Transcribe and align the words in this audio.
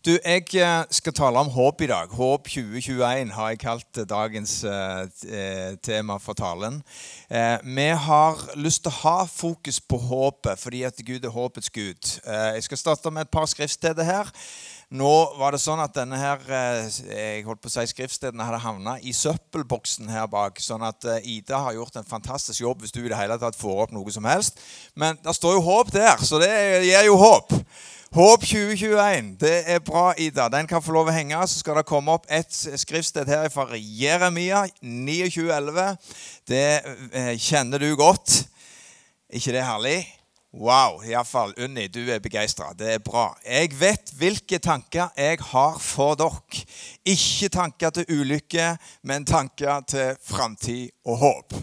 Du, 0.00 0.14
Jeg 0.24 0.46
eh, 0.56 0.84
skal 0.96 1.12
tale 1.12 1.40
om 1.44 1.48
håp 1.52 1.82
i 1.84 1.86
dag. 1.90 2.08
Håp 2.16 2.46
2021 2.48 3.34
har 3.36 3.48
jeg 3.52 3.58
kalt 3.60 3.98
eh, 4.00 4.06
dagens 4.08 4.54
eh, 4.64 5.74
tema 5.84 6.16
for 6.16 6.32
talen. 6.32 6.78
Eh, 7.28 7.58
vi 7.68 7.84
har 8.06 8.40
lyst 8.56 8.86
til 8.86 8.94
å 8.94 9.00
ha 9.02 9.26
fokus 9.28 9.76
på 9.84 9.98
håpet, 10.00 10.56
fordi 10.62 10.80
at 10.88 11.02
Gud 11.04 11.28
er 11.28 11.34
håpets 11.34 11.68
Gud. 11.68 12.14
Eh, 12.24 12.56
jeg 12.56 12.64
skal 12.64 12.80
starte 12.80 13.12
med 13.12 13.28
et 13.28 13.34
par 13.36 13.44
skriftsteder 13.52 14.08
her. 14.08 14.32
Nå 14.88 15.12
var 15.36 15.52
det 15.52 15.60
sånn 15.66 15.84
at 15.84 15.92
denne 16.00 16.16
her, 16.16 16.48
eh, 16.48 16.88
jeg 17.04 17.44
holdt 17.44 17.60
på 17.60 17.68
å 17.68 17.76
si 17.76 17.84
skriftstedene 17.92 18.48
hadde 18.48 18.64
havna 18.64 18.96
i 19.04 19.12
søppelboksen 19.12 20.08
her 20.16 20.32
bak. 20.32 20.64
sånn 20.64 20.88
at 20.88 21.04
Ida 21.20 21.60
har 21.60 21.76
gjort 21.76 22.00
en 22.00 22.08
fantastisk 22.16 22.64
jobb 22.64 22.80
hvis 22.80 22.96
du 22.96 23.04
i 23.04 23.08
det 23.12 23.20
hele 23.20 23.36
tatt 23.36 23.60
får 23.60 23.84
opp 23.84 23.92
noe 23.92 24.16
som 24.16 24.24
helst. 24.24 24.64
Men 24.96 25.20
det 25.20 25.36
står 25.36 25.60
jo 25.60 25.68
håp 25.68 25.92
der, 25.92 26.16
så 26.24 26.40
det 26.40 26.54
gir 26.88 27.12
jo 27.12 27.20
håp. 27.20 27.52
Håp 28.10 28.40
2021. 28.42 29.36
Det 29.38 29.70
er 29.70 29.78
bra, 29.78 30.08
Ida. 30.18 30.48
Den 30.50 30.66
kan 30.66 30.82
få 30.82 30.96
lov 30.96 31.12
å 31.12 31.12
henge. 31.14 31.38
Så 31.46 31.60
skal 31.60 31.76
det 31.78 31.86
komme 31.86 32.16
opp 32.16 32.24
et 32.26 32.50
skriftsted 32.50 33.30
her 33.30 33.46
fra 33.54 33.78
Jeremia 33.78 34.64
2911. 34.82 35.84
Det 36.50 36.64
eh, 37.14 37.36
kjenner 37.38 37.78
du 37.78 37.94
godt. 37.94 38.48
ikke 39.30 39.54
det 39.54 39.62
herlig? 39.62 40.00
Wow. 40.50 40.98
Iallfall 41.06 41.54
Unni, 41.62 41.86
du 41.86 42.02
er 42.10 42.18
begeistra. 42.18 42.72
Det 42.74 42.96
er 42.96 42.98
bra. 42.98 43.28
Jeg 43.46 43.78
vet 43.78 44.10
hvilke 44.18 44.58
tanker 44.58 45.14
jeg 45.14 45.38
har 45.52 45.78
for 45.78 46.18
dere. 46.18 46.66
Ikke 47.06 47.48
tanker 47.48 47.94
til 47.94 48.10
ulykke, 48.10 48.72
men 49.06 49.22
tanker 49.22 49.86
til 49.86 50.18
framtid 50.18 50.90
og 51.06 51.22
håp. 51.22 51.62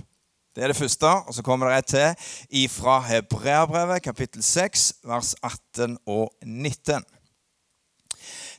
Det 0.58 0.64
er 0.64 0.72
det 0.72 0.76
første. 0.76 1.06
Og 1.06 1.34
så 1.34 1.44
kommer 1.46 1.70
det 1.70 1.78
et 1.78 1.86
til 1.86 2.64
ifra 2.64 3.00
Hebreabrevet, 3.06 4.02
kapittel 4.02 4.44
6, 4.44 4.94
vers 5.04 5.36
18 5.44 5.98
og 6.06 6.34
19. 6.46 7.04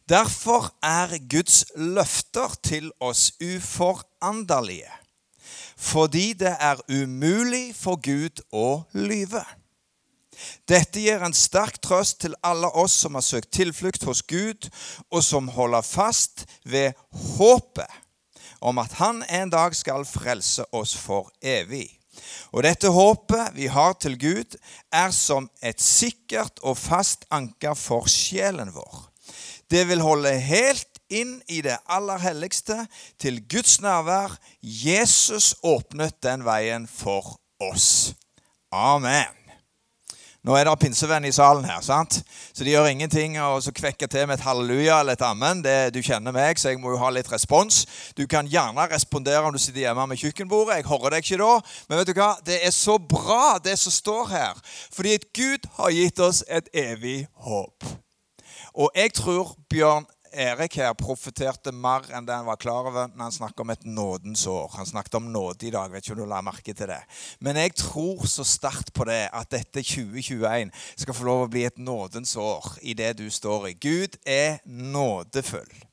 Derfor 0.09 0.71
er 0.83 1.19
Guds 1.31 1.65
løfter 1.77 2.55
til 2.63 2.93
oss 3.01 3.33
uforanderlige, 3.43 4.93
fordi 5.77 6.33
det 6.33 6.55
er 6.61 6.79
umulig 7.03 7.75
for 7.75 7.99
Gud 7.99 8.47
å 8.55 8.85
lyve. 8.95 9.43
Dette 10.71 11.03
gir 11.03 11.19
en 11.19 11.35
sterk 11.35 11.83
trøst 11.83 12.21
til 12.23 12.39
alle 12.47 12.71
oss 12.79 12.95
som 13.03 13.19
har 13.19 13.27
søkt 13.27 13.51
tilflukt 13.51 14.07
hos 14.07 14.23
Gud, 14.23 14.71
og 15.11 15.25
som 15.27 15.51
holder 15.51 15.83
fast 15.83 16.47
ved 16.63 16.95
håpet 17.11 17.91
om 18.61 18.79
at 18.79 18.93
han 18.99 19.23
en 19.29 19.51
dag 19.51 19.77
skal 19.77 20.07
frelse 20.07 20.65
oss 20.75 20.97
for 20.97 21.31
evig. 21.43 21.98
Og 22.53 22.65
dette 22.67 22.91
håpet 22.93 23.55
vi 23.57 23.69
har 23.73 23.97
til 24.01 24.19
Gud, 24.21 24.57
er 24.93 25.13
som 25.15 25.49
et 25.63 25.81
sikkert 25.83 26.63
og 26.63 26.79
fast 26.81 27.27
anker 27.31 27.77
for 27.79 28.09
sjelen 28.11 28.73
vår. 28.75 29.09
Det 29.71 29.85
vil 29.89 30.01
holde 30.01 30.33
helt 30.41 30.89
inn 31.13 31.39
i 31.49 31.61
det 31.65 31.77
aller 31.89 32.21
helligste, 32.21 32.87
til 33.21 33.41
Guds 33.49 33.81
nærvær. 33.85 34.37
Jesus 34.63 35.55
åpnet 35.63 36.21
den 36.25 36.45
veien 36.45 36.89
for 36.89 37.37
oss. 37.61 38.15
Amen. 38.73 39.48
Nå 40.49 40.55
er 40.57 40.65
det 40.65 40.79
pinsevenn 40.81 41.27
i 41.29 41.33
salen 41.35 41.67
her, 41.69 41.83
sant? 41.85 42.23
så 42.57 42.65
de 42.65 42.73
gjør 42.73 42.87
ingenting 42.89 43.35
å 43.37 43.59
kvekke 43.61 44.07
til 44.09 44.25
med 44.25 44.39
et 44.39 44.45
halleluja 44.47 45.03
eller 45.03 45.19
et 45.19 45.25
ammen. 45.27 45.61
Det, 45.61 45.75
du 45.93 45.99
kjenner 46.01 46.33
meg, 46.33 46.57
så 46.57 46.73
jeg 46.73 46.81
må 46.81 46.95
jo 46.95 47.01
ha 47.03 47.11
litt 47.13 47.29
respons. 47.29 47.83
Du 48.17 48.25
kan 48.25 48.49
gjerne 48.49 48.87
respondere 48.89 49.43
om 49.45 49.53
du 49.53 49.61
sitter 49.61 49.83
hjemme 49.83 50.07
med 50.09 50.17
kjøkkenbordet. 50.23 50.79
Jeg 50.79 50.89
hører 50.89 51.19
deg 51.19 51.27
ikke 51.27 51.41
da. 51.43 51.51
Men 51.91 52.01
vet 52.01 52.09
du 52.09 52.15
hva? 52.17 52.31
det 52.49 52.63
er 52.65 52.73
så 52.73 52.97
bra, 52.97 53.59
det 53.61 53.77
som 53.77 53.93
står 53.93 54.33
her. 54.33 54.65
Fordi 54.97 55.19
Gud 55.37 55.69
har 55.77 55.93
gitt 55.93 56.25
oss 56.25 56.41
et 56.49 56.73
evig 56.73 57.19
håp. 57.45 57.85
Og 58.73 58.89
jeg 58.97 59.13
tror 59.21 59.53
Bjørn 59.69 60.09
Erik 60.33 60.77
her 60.81 60.95
profeterte 60.99 61.73
mer 61.73 62.07
enn 62.15 62.27
det 62.29 62.37
han 62.37 62.47
var 62.49 62.61
klar 62.61 62.89
over 62.91 63.11
når 63.15 63.25
han 63.25 63.35
snakket 63.35 63.63
om 63.65 63.73
et 63.75 63.87
nådens 63.87 64.47
år. 64.51 64.71
Han 64.77 64.89
snakket 64.89 65.19
om 65.19 65.31
nåde 65.33 65.69
i 65.69 65.73
dag. 65.75 65.91
vet 65.91 66.05
ikke 66.05 66.17
om 66.17 66.23
du 66.23 66.29
la 66.29 66.41
merke 66.45 66.75
til 66.75 66.91
det. 66.91 67.01
Men 67.41 67.57
jeg 67.57 67.75
tror 67.81 68.27
så 68.27 68.45
sterkt 68.45 68.93
på 68.93 69.09
det 69.09 69.29
at 69.33 69.51
dette 69.51 69.83
2021 69.83 70.73
skal 70.97 71.15
få 71.15 71.29
lov 71.29 71.47
å 71.47 71.51
bli 71.53 71.65
et 71.69 71.79
nådens 71.79 72.37
år 72.37 72.79
i 72.83 72.95
det 72.95 73.17
du 73.19 73.29
står 73.31 73.71
i. 73.73 73.77
Gud 73.81 74.19
er 74.27 74.59
nådefull. 74.65 75.88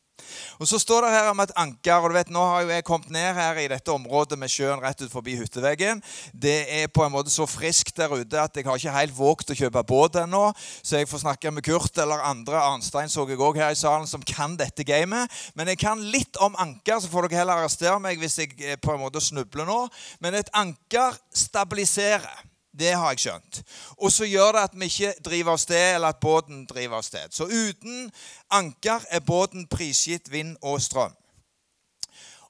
Og 0.60 0.68
Så 0.68 0.80
står 0.80 1.06
det 1.06 1.12
her 1.16 1.30
om 1.30 1.40
et 1.40 1.52
anker. 1.56 1.94
og 1.96 2.10
du 2.10 2.16
vet, 2.16 2.30
Nå 2.30 2.44
har 2.44 2.62
jo 2.62 2.70
jeg 2.70 2.84
kommet 2.84 3.10
ned 3.10 3.34
her 3.36 3.60
i 3.62 3.68
dette 3.68 3.92
området 3.92 4.40
med 4.40 4.50
sjøen 4.50 4.82
rett 4.82 5.02
ut 5.02 5.12
forbi 5.12 5.36
hytteveggen. 5.38 6.02
Det 6.34 6.66
er 6.70 6.88
på 6.88 7.06
en 7.06 7.12
måte 7.12 7.30
så 7.30 7.46
friskt 7.46 7.96
der 7.98 8.10
ute 8.10 8.42
at 8.42 8.56
jeg 8.56 8.66
har 8.66 8.78
ikke 8.78 8.98
helt 8.98 9.18
våget 9.18 9.52
å 9.52 9.60
kjøpe 9.60 9.84
båt 9.84 10.16
ennå. 10.16 10.54
Så 10.82 10.98
jeg 10.98 11.10
får 11.10 11.24
snakke 11.26 11.52
med 11.52 11.64
Kurt 11.64 11.98
eller 11.98 12.24
andre. 12.24 12.60
Arnstein 12.60 13.10
så 13.10 13.28
jeg 13.30 13.40
òg 13.40 13.58
her 13.58 13.72
i 13.72 13.80
salen, 13.80 14.08
som 14.08 14.22
kan 14.22 14.58
dette 14.58 14.84
gamet. 14.84 15.32
Men 15.56 15.68
jeg 15.68 15.80
kan 15.82 16.02
litt 16.02 16.38
om 16.38 16.56
anker, 16.60 17.00
så 17.00 17.12
får 17.12 17.30
dere 17.30 17.44
heller 17.44 17.62
arrestere 17.64 18.00
meg 18.00 18.20
hvis 18.22 18.40
jeg 18.42 18.58
eh, 18.62 18.80
på 18.82 18.94
en 18.94 19.02
måte 19.02 19.24
snubler 19.24 19.68
nå. 19.68 19.86
Men 20.24 20.38
et 20.40 20.52
anker 20.54 21.18
stabiliserer. 21.36 22.55
Det 22.76 22.94
har 22.94 23.14
jeg 23.14 23.26
skjønt. 23.26 23.62
Og 23.98 24.12
så 24.12 24.28
gjør 24.28 24.56
det 24.56 24.64
at 24.70 24.80
vi 24.80 24.90
ikke 24.92 25.14
driver 25.26 25.56
av 25.56 25.62
sted, 25.64 25.96
eller 25.96 26.14
at 26.14 26.20
båten 26.24 26.66
driver 26.70 27.00
av 27.00 27.06
sted. 27.08 27.32
Så 27.32 27.48
uten 27.48 28.10
anker 28.52 29.06
er 29.10 29.24
båten 29.24 29.68
prisgitt 29.72 30.32
vind 30.32 30.58
og 30.62 30.82
strøm. 30.84 31.16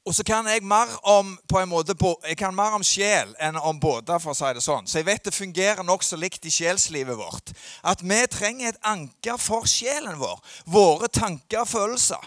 Og 0.06 0.13
så 0.13 0.24
kan 0.24 0.46
jeg 0.47 0.62
mer 0.62 0.91
om 1.09 1.31
på 1.50 1.59
en 1.59 1.69
måte, 1.69 1.96
jeg 2.28 2.38
kan 2.38 2.53
mer 2.53 2.75
om 2.78 2.84
sjel 2.86 3.31
enn 3.41 3.58
om 3.58 3.80
båter, 3.81 4.19
for 4.22 4.36
å 4.36 4.38
si 4.38 4.52
det 4.53 4.62
sånn. 4.62 4.86
Så 4.86 5.00
jeg 5.00 5.08
vet 5.08 5.25
det 5.25 5.34
fungerer 5.34 5.81
nokså 5.86 6.19
likt 6.22 6.46
i 6.46 6.53
sjelslivet 6.53 7.18
vårt. 7.18 7.50
At 7.81 8.03
vi 8.06 8.19
trenger 8.30 8.69
et 8.69 8.86
anker 8.86 9.42
for 9.42 9.66
sjelen 9.66 10.19
vår. 10.22 10.38
Våre 10.69 11.09
tanker 11.09 11.63
og 11.63 11.72
følelser. 11.72 12.22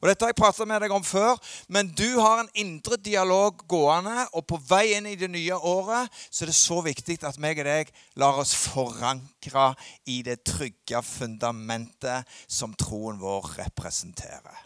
Og 0.00 0.10
Dette 0.10 0.26
har 0.26 0.32
jeg 0.32 0.38
pratet 0.38 0.68
med 0.68 0.82
deg 0.84 0.92
om 0.92 1.04
før, 1.06 1.38
men 1.72 1.88
du 1.96 2.18
har 2.20 2.42
en 2.42 2.52
indre 2.58 2.98
dialog 3.00 3.62
gående. 3.68 4.26
Og 4.36 4.44
på 4.48 4.60
vei 4.68 4.96
inn 4.96 5.08
i 5.08 5.16
det 5.18 5.30
nye 5.32 5.56
året 5.56 6.12
så 6.28 6.44
er 6.44 6.52
det 6.52 6.58
så 6.58 6.82
viktig 6.84 7.18
at 7.24 7.40
meg 7.40 7.62
og 7.62 7.70
deg 7.70 7.92
lar 8.20 8.40
oss 8.42 8.54
forankre 8.66 9.70
i 10.04 10.20
det 10.26 10.42
trygge 10.44 11.00
fundamentet 11.06 12.38
som 12.48 12.76
troen 12.76 13.20
vår 13.22 13.54
representerer. 13.62 14.65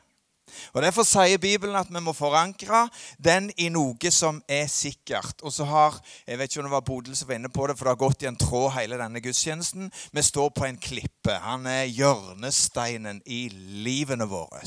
Og 0.75 0.83
Derfor 0.83 1.06
sier 1.06 1.41
Bibelen 1.41 1.77
at 1.78 1.91
vi 1.91 2.03
må 2.03 2.15
forankre 2.16 2.87
den 3.19 3.50
i 3.56 3.69
noe 3.72 4.12
som 4.15 4.43
er 4.49 4.66
sikkert. 4.71 5.43
Og 5.43 5.53
så 5.53 5.66
har 5.69 5.99
jeg 6.27 6.38
vet 6.38 6.50
ikke 6.50 6.65
om 6.65 6.69
det 6.69 6.75
var 6.75 6.87
Bodil 6.87 7.16
som 7.16 7.28
var 7.28 7.41
inne 7.41 7.53
på 7.53 7.66
det, 7.66 7.78
for 7.78 7.87
det 7.87 7.94
har 7.94 8.03
gått 8.05 8.25
i 8.25 8.31
en 8.31 8.41
tråd 8.41 8.72
hele 8.78 8.99
denne 9.00 9.22
gudstjenesten. 9.22 9.91
Vi 10.12 10.22
står 10.22 10.53
på 10.56 10.66
en 10.66 10.81
klippe. 10.81 11.38
Han 11.44 11.66
er 11.71 11.88
hjørnesteinen 11.91 13.22
i 13.27 13.47
livene 13.84 14.28
våre. 14.31 14.62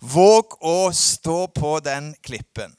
Våg 0.00 0.58
å 0.60 0.92
stå 0.96 1.46
på 1.54 1.78
den 1.84 2.12
klippen. 2.24 2.76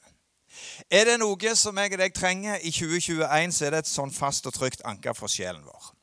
Er 0.90 1.08
det 1.08 1.18
noe 1.20 1.54
som 1.58 1.76
jeg 1.78 1.94
og 1.94 2.00
deg 2.00 2.14
trenger 2.14 2.62
i 2.62 2.72
2021, 2.74 3.54
så 3.54 3.66
er 3.66 3.74
det 3.74 3.84
et 3.84 3.90
sånn 3.90 4.14
fast 4.14 4.46
og 4.48 4.54
trygt 4.56 4.84
anker 4.86 5.16
for 5.16 5.30
sjelen 5.30 5.64
vår. 5.66 5.93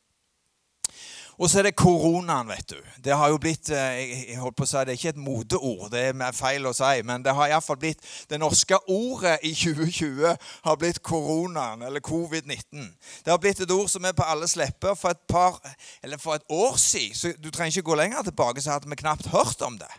Og 1.42 1.50
så 1.50 1.60
er 1.60 1.66
det 1.66 1.78
koronaen, 1.80 2.50
vet 2.52 2.70
du. 2.70 2.78
Det 3.02 3.16
har 3.18 3.32
jo 3.34 3.40
blitt 3.42 3.72
eh, 3.74 4.02
jeg 4.30 4.38
holdt 4.38 4.60
på 4.60 4.66
å 4.68 4.70
si, 4.70 4.84
Det 4.86 4.94
er 4.94 5.00
ikke 5.00 5.14
et 5.16 5.22
moteord, 5.22 5.88
det 5.90 6.04
er 6.12 6.36
feil 6.38 6.68
å 6.70 6.74
si, 6.78 6.92
men 7.08 7.24
det 7.26 7.34
har 7.34 7.50
iallfall 7.50 7.80
blitt 7.82 8.04
Det 8.30 8.38
norske 8.38 8.78
ordet 8.94 9.40
i 9.48 9.56
2020 9.64 10.36
har 10.68 10.78
blitt 10.78 11.02
koronaen, 11.02 11.82
eller 11.88 12.04
covid-19. 12.06 12.92
Det 13.26 13.34
har 13.34 13.42
blitt 13.42 13.64
et 13.66 13.74
ord 13.74 13.90
som 13.90 14.06
er 14.06 14.14
på 14.14 14.28
alles 14.28 14.54
lepper. 14.60 14.94
For 14.94 15.16
et 15.16 15.24
par, 15.28 15.58
eller 16.04 16.22
for 16.22 16.38
et 16.38 16.46
år 16.50 16.78
siden, 16.78 17.18
så 17.18 17.34
du 17.42 17.50
trenger 17.50 17.74
ikke 17.74 17.90
gå 17.90 17.98
lenger 17.98 18.30
tilbake, 18.30 18.62
så 18.62 18.76
hadde 18.76 18.90
vi 18.90 19.02
knapt 19.02 19.32
hørt 19.34 19.66
om 19.66 19.80
det. 19.82 19.90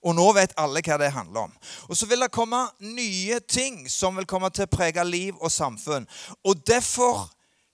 Og 0.00 0.16
nå 0.16 0.30
vet 0.32 0.56
alle 0.56 0.80
hva 0.80 0.96
det 0.96 1.10
handler 1.12 1.50
om. 1.50 1.52
Og 1.92 1.98
så 1.98 2.08
vil 2.08 2.24
det 2.24 2.32
komme 2.32 2.62
nye 2.80 3.40
ting 3.44 3.82
som 3.92 4.16
vil 4.16 4.28
komme 4.28 4.48
til 4.54 4.64
å 4.64 4.72
prege 4.72 5.04
liv 5.04 5.36
og 5.36 5.52
samfunn. 5.52 6.08
Og 6.48 6.64
derfor 6.64 7.28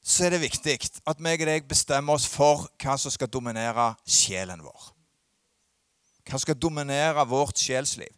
så 0.07 0.27
er 0.27 0.37
det 0.37 0.45
viktig 0.45 0.77
at 1.11 1.23
meg 1.23 1.41
og 1.43 1.49
deg 1.51 1.65
bestemmer 1.67 2.15
oss 2.15 2.29
for 2.31 2.69
hva 2.79 2.95
som 3.01 3.11
skal 3.11 3.31
dominere 3.33 3.89
sjelen 4.07 4.63
vår. 4.63 4.93
Hva 6.27 6.39
skal 6.43 6.59
dominere 6.59 7.25
vårt 7.27 7.59
sjelsliv. 7.59 8.13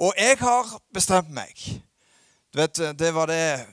Og 0.00 0.16
jeg 0.16 0.38
har 0.40 0.70
bestemt 0.96 1.28
meg. 1.32 1.52
Du 2.52 2.60
vet, 2.60 2.80
Det 2.98 3.12
var 3.14 3.28
det, 3.28 3.66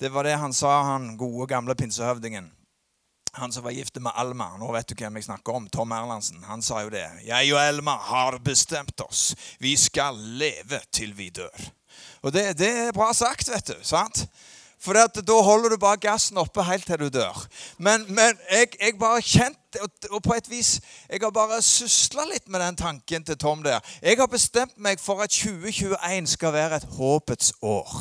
det, 0.00 0.12
var 0.12 0.24
det 0.28 0.36
han 0.36 0.52
sa, 0.52 0.82
han 0.92 1.16
gode, 1.16 1.48
gamle 1.48 1.74
pinsehøvdingen. 1.74 2.52
Han 3.36 3.52
som 3.52 3.64
var 3.64 3.72
gift 3.76 3.96
med 4.00 4.12
Alma. 4.16 4.56
Nå 4.56 4.68
vet 4.72 4.88
du 4.88 4.94
hvem 4.96 5.16
jeg 5.16 5.28
snakker 5.28 5.56
om. 5.56 5.68
Tom 5.68 5.92
Erlandsen. 5.92 6.44
Han 6.44 6.62
sa 6.62 6.80
jo 6.84 6.92
det. 6.92 7.04
'Jeg 7.24 7.52
og 7.52 7.60
Elma 7.60 7.96
har 7.96 8.38
bestemt 8.38 9.00
oss. 9.00 9.34
Vi 9.60 9.76
skal 9.76 10.16
leve 10.16 10.80
til 10.92 11.16
vi 11.16 11.28
dør.' 11.30 11.72
Og 12.22 12.32
det, 12.32 12.58
det 12.58 12.68
er 12.68 12.92
bra 12.92 13.12
sagt, 13.12 13.48
vet 13.48 13.66
du. 13.66 13.76
sant? 13.82 14.26
For 14.86 14.94
da 14.94 15.36
holder 15.42 15.72
du 15.74 15.80
bare 15.82 15.98
gassen 15.98 16.38
oppe 16.38 16.62
helt 16.62 16.86
til 16.86 17.00
du 17.00 17.08
dør. 17.10 17.40
Men, 17.82 18.04
men 18.06 18.38
jeg, 18.46 18.68
jeg 18.78 18.98
bare 19.00 19.22
kjente 19.24 19.82
og, 19.82 19.90
og, 20.10 20.20
på 20.22 20.36
et 20.36 20.46
vis 20.50 20.76
Jeg 21.10 21.20
har 21.24 21.32
bare 21.34 21.58
susla 21.62 22.24
litt 22.30 22.46
med 22.48 22.62
den 22.62 22.78
tanken 22.78 23.24
til 23.26 23.38
Tom 23.38 23.64
der. 23.66 23.82
Jeg 24.02 24.20
har 24.20 24.30
bestemt 24.30 24.78
meg 24.78 25.02
for 25.02 25.24
at 25.24 25.34
2021 25.34 26.30
skal 26.30 26.54
være 26.54 26.78
et 26.78 26.86
håpets 26.98 27.52
år. 27.66 27.96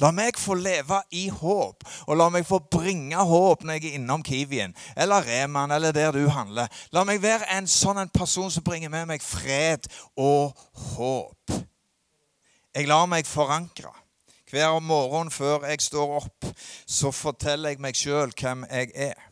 La 0.00 0.12
meg 0.14 0.38
få 0.38 0.54
leve 0.56 1.00
i 1.14 1.26
håp, 1.32 1.84
og 2.06 2.16
la 2.16 2.28
meg 2.32 2.46
få 2.48 2.60
bringe 2.72 3.18
håp 3.18 3.64
når 3.66 3.78
jeg 3.78 3.90
er 3.90 3.98
innom 3.98 4.22
Kiwien 4.24 4.74
eller 4.96 5.26
Reman 5.26 5.74
eller 5.74 5.92
der 5.92 6.14
du 6.14 6.28
handler. 6.30 6.70
La 6.94 7.04
meg 7.08 7.22
være 7.22 7.50
en 7.56 7.68
sånn 7.70 8.00
en 8.02 8.12
person 8.14 8.50
som 8.50 8.64
bringer 8.64 8.92
med 8.92 9.10
meg 9.10 9.26
fred 9.26 9.90
og 10.16 10.54
håp. 10.94 11.58
Jeg 12.72 12.88
lar 12.88 13.10
meg 13.10 13.28
forankre. 13.28 13.92
Hver 14.52 14.80
morgen 14.84 15.30
før 15.32 15.64
jeg 15.64 15.80
står 15.80 16.16
opp, 16.20 16.48
så 16.86 17.10
forteller 17.10 17.72
jeg 17.72 17.80
meg 17.80 17.96
sjøl 17.96 18.34
hvem 18.36 18.66
jeg 18.68 18.90
er 19.10 19.28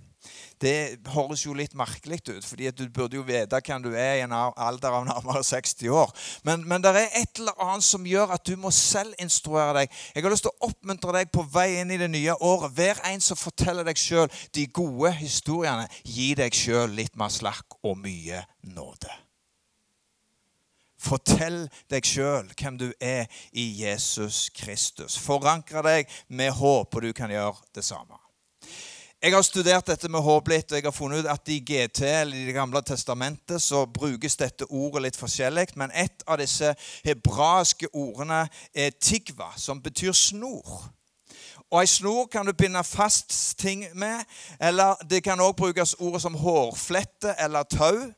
det 0.60 1.00
høres 1.14 1.46
jo 1.46 1.54
litt 1.56 1.72
merkelig 1.78 2.20
ut, 2.28 2.44
fordi 2.44 2.68
du 2.76 2.82
burde 2.92 3.16
jo 3.16 3.24
vite 3.24 3.60
hvem 3.64 3.84
du 3.84 3.94
er 3.94 4.18
i 4.18 4.24
en 4.26 4.34
alder 4.34 4.92
av 4.92 5.06
nærmere 5.08 5.42
60 5.46 5.88
år. 5.88 6.12
Men, 6.44 6.66
men 6.68 6.84
det 6.84 6.92
er 6.92 7.16
et 7.22 7.40
eller 7.40 7.56
annet 7.64 7.86
som 7.86 8.04
gjør 8.06 8.34
at 8.36 8.44
du 8.46 8.56
må 8.60 8.72
selv 8.74 9.16
instruere 9.22 9.78
deg. 9.80 9.96
Jeg 10.14 10.24
har 10.24 10.34
lyst 10.34 10.44
til 10.48 10.52
å 10.52 10.68
oppmuntre 10.68 11.16
deg 11.16 11.32
på 11.32 11.46
vei 11.54 11.80
inn 11.80 11.94
i 11.94 12.00
det 12.00 12.10
nye 12.12 12.36
året. 12.36 12.76
Hver 12.76 13.00
en 13.08 13.24
som 13.24 13.40
forteller 13.40 13.88
deg 13.88 14.00
sjøl 14.00 14.28
de 14.56 14.68
gode 14.68 15.14
historiene. 15.22 15.88
Gi 16.04 16.34
deg 16.38 16.56
sjøl 16.56 16.92
litt 16.96 17.16
mer 17.20 17.32
slakk 17.32 17.80
og 17.80 17.96
mye 18.04 18.44
nåde. 18.76 19.29
Fortell 21.00 21.64
deg 21.90 22.06
sjøl 22.06 22.50
hvem 22.54 22.78
du 22.80 22.88
er 23.00 23.26
i 23.52 23.66
Jesus 23.82 24.48
Kristus. 24.54 25.18
Forankre 25.18 25.82
deg 25.86 26.10
med 26.28 26.52
håp, 26.60 26.94
og 26.94 27.02
du 27.02 27.12
kan 27.16 27.32
gjøre 27.32 27.56
det 27.74 27.84
samme. 27.84 28.20
Jeg 29.20 29.34
har 29.34 29.42
studert 29.44 29.84
dette 29.84 30.08
med 30.08 30.22
håp 30.24 30.46
litt, 30.48 30.70
og 30.72 30.78
jeg 30.78 30.86
har 30.86 30.94
funnet 30.96 31.20
ut 31.20 31.26
at 31.28 31.48
i 31.52 31.58
GT, 31.60 32.06
eller 32.08 32.36
i 32.36 32.46
Det 32.46 32.54
gamle 32.56 32.80
testamentet, 32.82 33.60
så 33.60 33.84
brukes 33.84 34.36
dette 34.36 34.64
ordet 34.64 35.02
litt 35.02 35.16
forskjellig. 35.16 35.66
Men 35.76 35.92
et 35.92 36.24
av 36.26 36.38
disse 36.40 36.72
hebraiske 37.04 37.90
ordene 37.92 38.46
er 38.72 38.96
tigva, 38.96 39.50
som 39.60 39.82
betyr 39.82 40.16
snor. 40.16 40.88
Og 41.70 41.82
ei 41.82 41.86
snor 41.86 42.30
kan 42.32 42.48
du 42.48 42.52
binde 42.56 42.80
fast 42.84 43.58
ting 43.60 43.84
med, 43.94 44.24
eller 44.60 44.96
det 45.10 45.20
kan 45.22 45.40
òg 45.40 45.52
brukes 45.56 45.94
ordet 46.00 46.22
som 46.24 46.34
hårflette 46.34 47.36
eller 47.38 47.68
tau. 47.68 48.08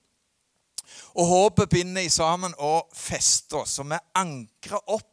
Og 1.14 1.26
håpet 1.26 1.72
binder 1.72 2.08
sammen 2.12 2.54
og 2.58 2.92
fester 2.96 3.62
oss. 3.62 3.78
Og 3.82 3.90
vi 3.92 4.00
ankrer 4.18 4.80
opp 4.86 5.08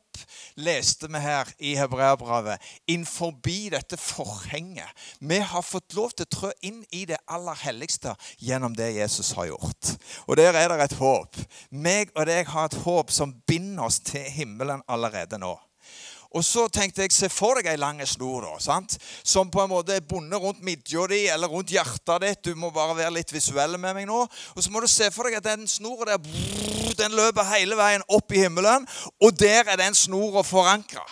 leste 0.59 1.07
vi 1.07 1.19
her 1.23 1.49
i 1.59 1.75
Hebreabrevet, 1.79 2.59
forbi 3.07 3.69
dette 3.73 3.97
forhenget. 3.97 4.89
Vi 5.19 5.39
har 5.39 5.63
fått 5.65 5.95
lov 5.97 6.11
til 6.11 6.27
å 6.27 6.33
trå 6.35 6.51
inn 6.65 6.83
i 6.91 7.05
det 7.09 7.19
aller 7.27 7.57
helligste 7.63 8.15
gjennom 8.43 8.75
det 8.75 8.91
Jesus 8.97 9.31
har 9.37 9.51
gjort. 9.51 9.93
Og 10.27 10.37
der 10.39 10.55
er 10.57 10.69
det 10.73 10.89
et 10.89 10.99
håp. 10.99 11.39
Meg 11.71 12.13
og 12.15 12.27
deg 12.29 12.51
har 12.51 12.69
et 12.69 12.79
håp 12.83 13.11
som 13.11 13.35
binder 13.47 13.87
oss 13.87 14.01
til 14.03 14.27
himmelen 14.35 14.83
allerede 14.87 15.39
nå. 15.41 15.55
Og 16.37 16.43
så 16.45 16.67
tenkte 16.69 17.01
jeg, 17.01 17.13
se 17.13 17.29
for 17.33 17.57
deg 17.57 17.71
ei 17.71 17.79
lang 17.79 18.01
snor 18.05 18.45
da, 18.45 18.55
sant? 18.61 18.97
som 19.23 19.49
på 19.49 19.63
en 19.63 19.71
måte 19.71 19.95
er 19.95 20.05
bundet 20.05 20.41
rundt 20.41 20.61
midja 20.65 21.07
di 21.09 21.23
eller 21.33 21.49
rundt 21.49 21.73
hjertet 21.73 22.21
ditt. 22.21 22.43
Du 22.45 22.55
må 22.55 22.69
bare 22.73 22.97
være 22.97 23.15
litt 23.17 23.33
visuell 23.33 23.79
med 23.81 23.97
meg 23.97 24.05
nå. 24.09 24.21
Og 24.55 24.61
så 24.63 24.69
må 24.69 24.83
du 24.83 24.87
se 24.89 25.09
for 25.13 25.25
deg 25.25 25.39
at 25.39 25.47
den 25.49 25.67
snora 25.67 26.13
der 26.13 26.67
den 26.99 27.15
løper 27.15 27.47
hele 27.53 27.77
veien 27.79 28.03
opp 28.11 28.33
i 28.33 28.43
himmelen. 28.43 28.85
Og 29.23 29.39
der 29.39 29.71
er 29.71 29.79
den 29.79 29.95
snora 29.95 30.43
forankra. 30.45 31.05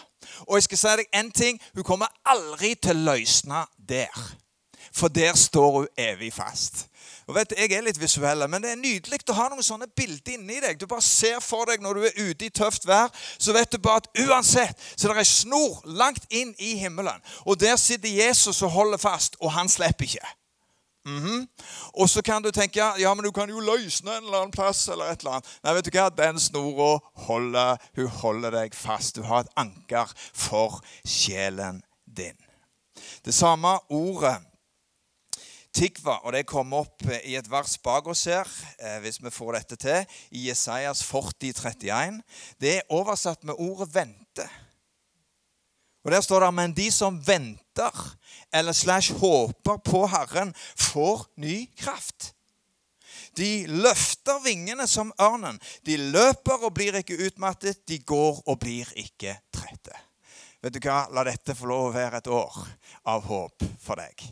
Og 0.46 0.58
jeg 0.58 0.68
skal 0.68 0.82
si 0.82 0.96
deg 1.02 1.16
en 1.18 1.32
ting, 1.32 1.62
hun 1.74 1.88
kommer 1.88 2.12
aldri 2.28 2.76
til 2.76 2.98
å 2.98 3.14
løsne 3.14 3.66
der. 3.90 4.14
For 4.98 5.14
der 5.14 5.36
står 5.38 5.72
hun 5.72 5.88
evig 5.98 6.32
fast. 6.34 6.88
Og 7.28 7.36
vet, 7.36 7.54
Jeg 7.58 7.72
er 7.72 7.84
litt 7.84 8.00
visuell, 8.00 8.46
men 8.50 8.64
det 8.64 8.72
er 8.72 8.80
nydelig 8.80 9.20
å 9.28 9.36
ha 9.36 9.50
noen 9.52 9.66
sånne 9.66 9.90
bilder 9.96 10.38
inni 10.38 10.62
deg. 10.64 10.80
Du 10.80 10.88
bare 10.88 11.04
ser 11.04 11.42
for 11.44 11.68
deg 11.68 11.84
når 11.84 12.00
du 12.00 12.08
er 12.08 12.20
ute 12.30 12.48
i 12.48 12.50
tøft 12.50 12.88
vær, 12.88 13.12
så 13.38 13.54
vet 13.54 13.72
du 13.72 13.78
bare 13.84 14.06
at 14.06 14.10
uansett 14.24 14.80
så 14.96 15.12
det 15.12 15.20
er 15.20 15.28
snor 15.28 15.82
langt 16.00 16.24
inn 16.32 16.56
i 16.58 16.78
himmelen. 16.80 17.20
Og 17.46 17.60
der 17.60 17.76
sitter 17.76 18.10
Jesus 18.10 18.62
og 18.64 18.72
holder 18.72 19.02
fast, 19.02 19.36
og 19.42 19.52
han 19.58 19.70
slipper 19.70 20.08
ikke. 20.08 20.34
Mm 21.08 21.24
-hmm. 21.26 21.48
Og 21.94 22.10
så 22.10 22.22
kan 22.22 22.44
du 22.44 22.52
tenke 22.52 22.80
ja, 22.98 23.14
men 23.14 23.24
du 23.24 23.32
kan 23.32 23.50
jo 23.50 23.60
løsne 23.60 24.18
en 24.18 24.24
eller 24.24 24.38
annen 24.38 24.52
plass. 24.52 24.88
eller 24.88 25.06
et 25.06 25.20
eller 25.20 25.32
annet. 25.32 25.60
Nei, 25.64 25.74
vet 25.74 25.86
du 25.86 25.92
hva? 26.00 26.10
Den 26.10 26.40
snora 26.40 27.00
holder, 27.14 27.78
hun 27.96 28.08
holder 28.08 28.50
deg 28.50 28.76
fast. 28.76 29.16
Du 29.16 29.24
har 29.24 29.40
et 29.40 29.54
anker 29.56 30.12
for 30.34 30.84
sjelen 31.06 31.82
din. 32.18 32.38
Det 33.26 33.34
samme 33.34 33.80
ordet 33.90 34.38
Tikva, 35.78 36.16
og 36.26 36.34
det 36.34 36.48
kommer 36.50 36.88
opp 36.88 37.04
eh, 37.06 37.22
i 37.30 37.36
et 37.38 37.50
vers 37.52 37.76
bak 37.86 38.08
oss 38.10 38.24
her, 38.26 38.48
eh, 38.82 38.96
hvis 39.04 39.20
vi 39.22 39.30
får 39.30 39.60
dette 39.60 39.78
til, 39.84 40.16
i 40.34 40.48
Jesajas 40.48 41.04
40, 41.06 41.52
31. 41.54 42.18
Det 42.58 42.72
er 42.80 42.88
oversatt 42.90 43.44
med 43.46 43.60
ordet 43.62 43.92
'vente'. 43.94 44.48
Og 46.06 46.12
Der 46.12 46.22
står 46.22 46.40
det 46.40 46.54
men 46.54 46.74
de 46.74 46.92
som 46.92 47.20
venter 47.28 48.18
eller 48.54 48.72
slash 48.72 49.14
håper 49.14 49.78
på 49.78 50.08
Herren, 50.08 50.56
får 50.76 51.28
ny 51.36 51.70
kraft. 51.78 52.34
De 53.38 53.68
løfter 53.68 54.40
vingene 54.44 54.88
som 54.88 55.12
ørnen. 55.22 55.60
De 55.86 55.98
løper 55.98 56.64
og 56.64 56.74
blir 56.74 56.96
ikke 56.96 57.20
utmattet. 57.28 57.84
De 57.88 58.00
går 58.00 58.42
og 58.48 58.60
blir 58.60 58.90
ikke 58.96 59.36
trette. 59.54 59.94
Vet 60.64 60.74
du 60.74 60.82
hva? 60.82 61.06
La 61.14 61.24
dette 61.28 61.56
få 61.56 61.70
lov 61.70 61.90
å 61.90 61.96
være 61.96 62.22
et 62.22 62.30
år 62.34 62.56
av 63.08 63.28
håp 63.30 63.66
for 63.82 64.00
deg. 64.02 64.24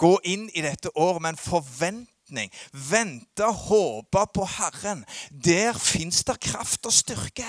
Gå 0.00 0.16
inn 0.30 0.48
i 0.56 0.64
dette 0.64 0.92
året 0.96 1.22
med 1.22 1.34
en 1.34 1.42
forventning. 1.42 2.52
Vente 2.72 3.50
håpe 3.68 4.24
på 4.34 4.48
Herren. 4.56 5.04
Der 5.30 5.76
fins 5.76 6.24
det 6.24 6.40
kraft 6.48 6.88
og 6.88 6.96
styrke. 6.96 7.48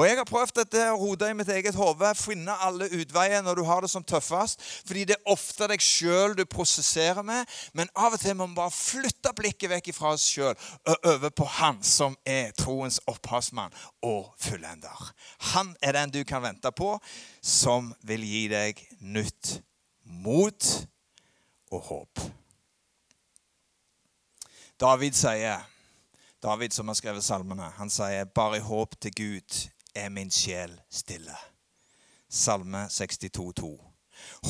Og 0.00 0.06
Jeg 0.06 0.16
har 0.16 0.24
prøvd 0.24 0.54
dette 0.56 0.80
å 0.88 0.96
rote 0.96 1.26
i 1.28 1.34
mitt 1.36 1.50
eget 1.52 1.76
hode, 1.76 2.08
finne 2.16 2.54
alle 2.64 2.86
utveier 2.96 3.42
når 3.44 3.58
du 3.58 3.66
har 3.68 3.84
det 3.84 3.90
som 3.92 4.00
tøffest. 4.00 4.62
Fordi 4.88 5.02
det 5.10 5.18
er 5.18 5.28
ofte 5.28 5.66
deg 5.68 5.82
sjøl 5.84 6.32
du 6.38 6.46
prosesserer 6.48 7.20
med. 7.20 7.44
Men 7.76 7.90
av 7.92 8.14
og 8.16 8.22
til 8.22 8.32
må 8.38 8.46
vi 8.48 8.56
bare 8.56 8.72
flytte 8.72 9.34
blikket 9.36 9.68
vekk 9.68 9.90
fra 9.92 10.14
oss 10.14 10.24
sjøl 10.24 10.54
og 10.88 11.04
over 11.10 11.34
på 11.36 11.44
Han 11.58 11.82
som 11.84 12.16
er 12.24 12.54
troens 12.56 12.96
opphavsmann 13.12 13.76
og 14.08 14.30
fullender. 14.40 15.10
Han 15.52 15.74
er 15.84 15.98
den 15.98 16.14
du 16.14 16.22
kan 16.24 16.46
vente 16.46 16.72
på, 16.72 16.94
som 17.44 17.90
vil 18.00 18.24
gi 18.24 18.46
deg 18.48 18.80
nytt 19.04 19.58
mot 20.24 20.70
og 21.74 21.82
håp. 21.90 22.22
David 24.80 25.20
sier 25.20 25.68
David 26.40 26.72
som 26.72 26.88
har 26.88 26.96
skrevet 26.96 27.26
salmene, 27.26 27.68
han 27.76 27.92
sier 27.92 28.24
bare 28.32 28.62
i 28.62 28.64
håp 28.64 28.96
til 28.96 29.12
Gud 29.20 29.60
er 29.94 30.08
min 30.08 30.30
sjel 30.30 30.74
stille. 30.90 31.36
Salme 32.30 32.86
62, 32.88 33.30
62,2. 33.62 33.70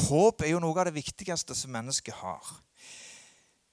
Håp 0.09 0.43
er 0.43 0.53
jo 0.53 0.61
noe 0.63 0.77
av 0.79 0.89
det 0.89 0.97
viktigste 0.99 1.55
som 1.57 1.73
mennesket 1.75 2.19
har. 2.21 2.45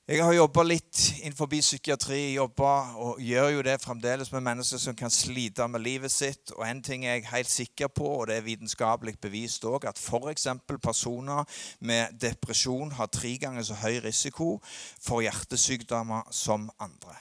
Jeg 0.07 0.23
har 0.23 0.31
jobba 0.31 0.63
litt 0.63 1.01
innenfor 1.19 1.49
psykiatri, 1.51 2.37
jobba 2.37 2.69
og 3.03 3.17
gjør 3.19 3.49
jo 3.57 3.63
det 3.67 3.73
fremdeles 3.83 4.29
med 4.31 4.45
mennesker 4.45 4.79
som 4.79 4.95
kan 4.95 5.11
slite 5.11 5.67
med 5.67 5.83
livet 5.83 6.13
sitt. 6.13 6.53
Og 6.55 6.63
en 6.63 6.79
ting 6.79 7.03
er 7.03 7.17
jeg 7.17 7.25
helt 7.27 7.51
sikker 7.51 7.91
på, 7.91 8.07
og 8.21 8.29
det 8.29 8.37
er 8.37 8.45
vitenskapelig 8.45 9.17
bevist 9.19 9.67
òg, 9.67 9.83
at 9.83 9.99
f.eks. 9.99 10.47
personer 10.79 11.43
med 11.83 12.15
depresjon 12.23 12.95
har 12.95 13.11
tre 13.11 13.33
ganger 13.35 13.67
så 13.67 13.75
høy 13.83 13.99
risiko 14.07 14.53
for 14.63 15.27
hjertesykdommer 15.27 16.31
som 16.31 16.69
andre. 16.79 17.19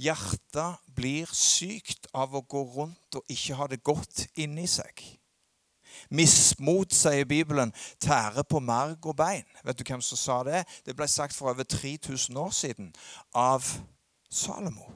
Hjertet 0.00 0.80
blir 0.88 1.28
sykt 1.36 2.08
av 2.16 2.32
å 2.32 2.46
gå 2.48 2.64
rundt 2.78 3.20
og 3.20 3.28
ikke 3.28 3.60
ha 3.60 3.68
det 3.68 3.84
godt 3.84 4.30
inni 4.40 4.64
seg. 4.64 5.04
Mismot, 6.10 6.94
sier 6.94 7.24
Bibelen, 7.24 7.72
tærer 8.00 8.42
på 8.42 8.60
marg 8.60 9.06
og 9.06 9.16
bein. 9.16 9.44
Vet 9.64 9.78
du 9.78 9.84
hvem 9.86 10.00
som 10.00 10.18
sa 10.18 10.42
det? 10.46 10.64
Det 10.86 10.96
ble 10.96 11.08
sagt 11.08 11.36
for 11.36 11.50
over 11.52 11.62
3000 11.62 12.36
år 12.36 12.50
siden 12.50 12.92
av 13.34 13.66
Salomo. 14.30 14.90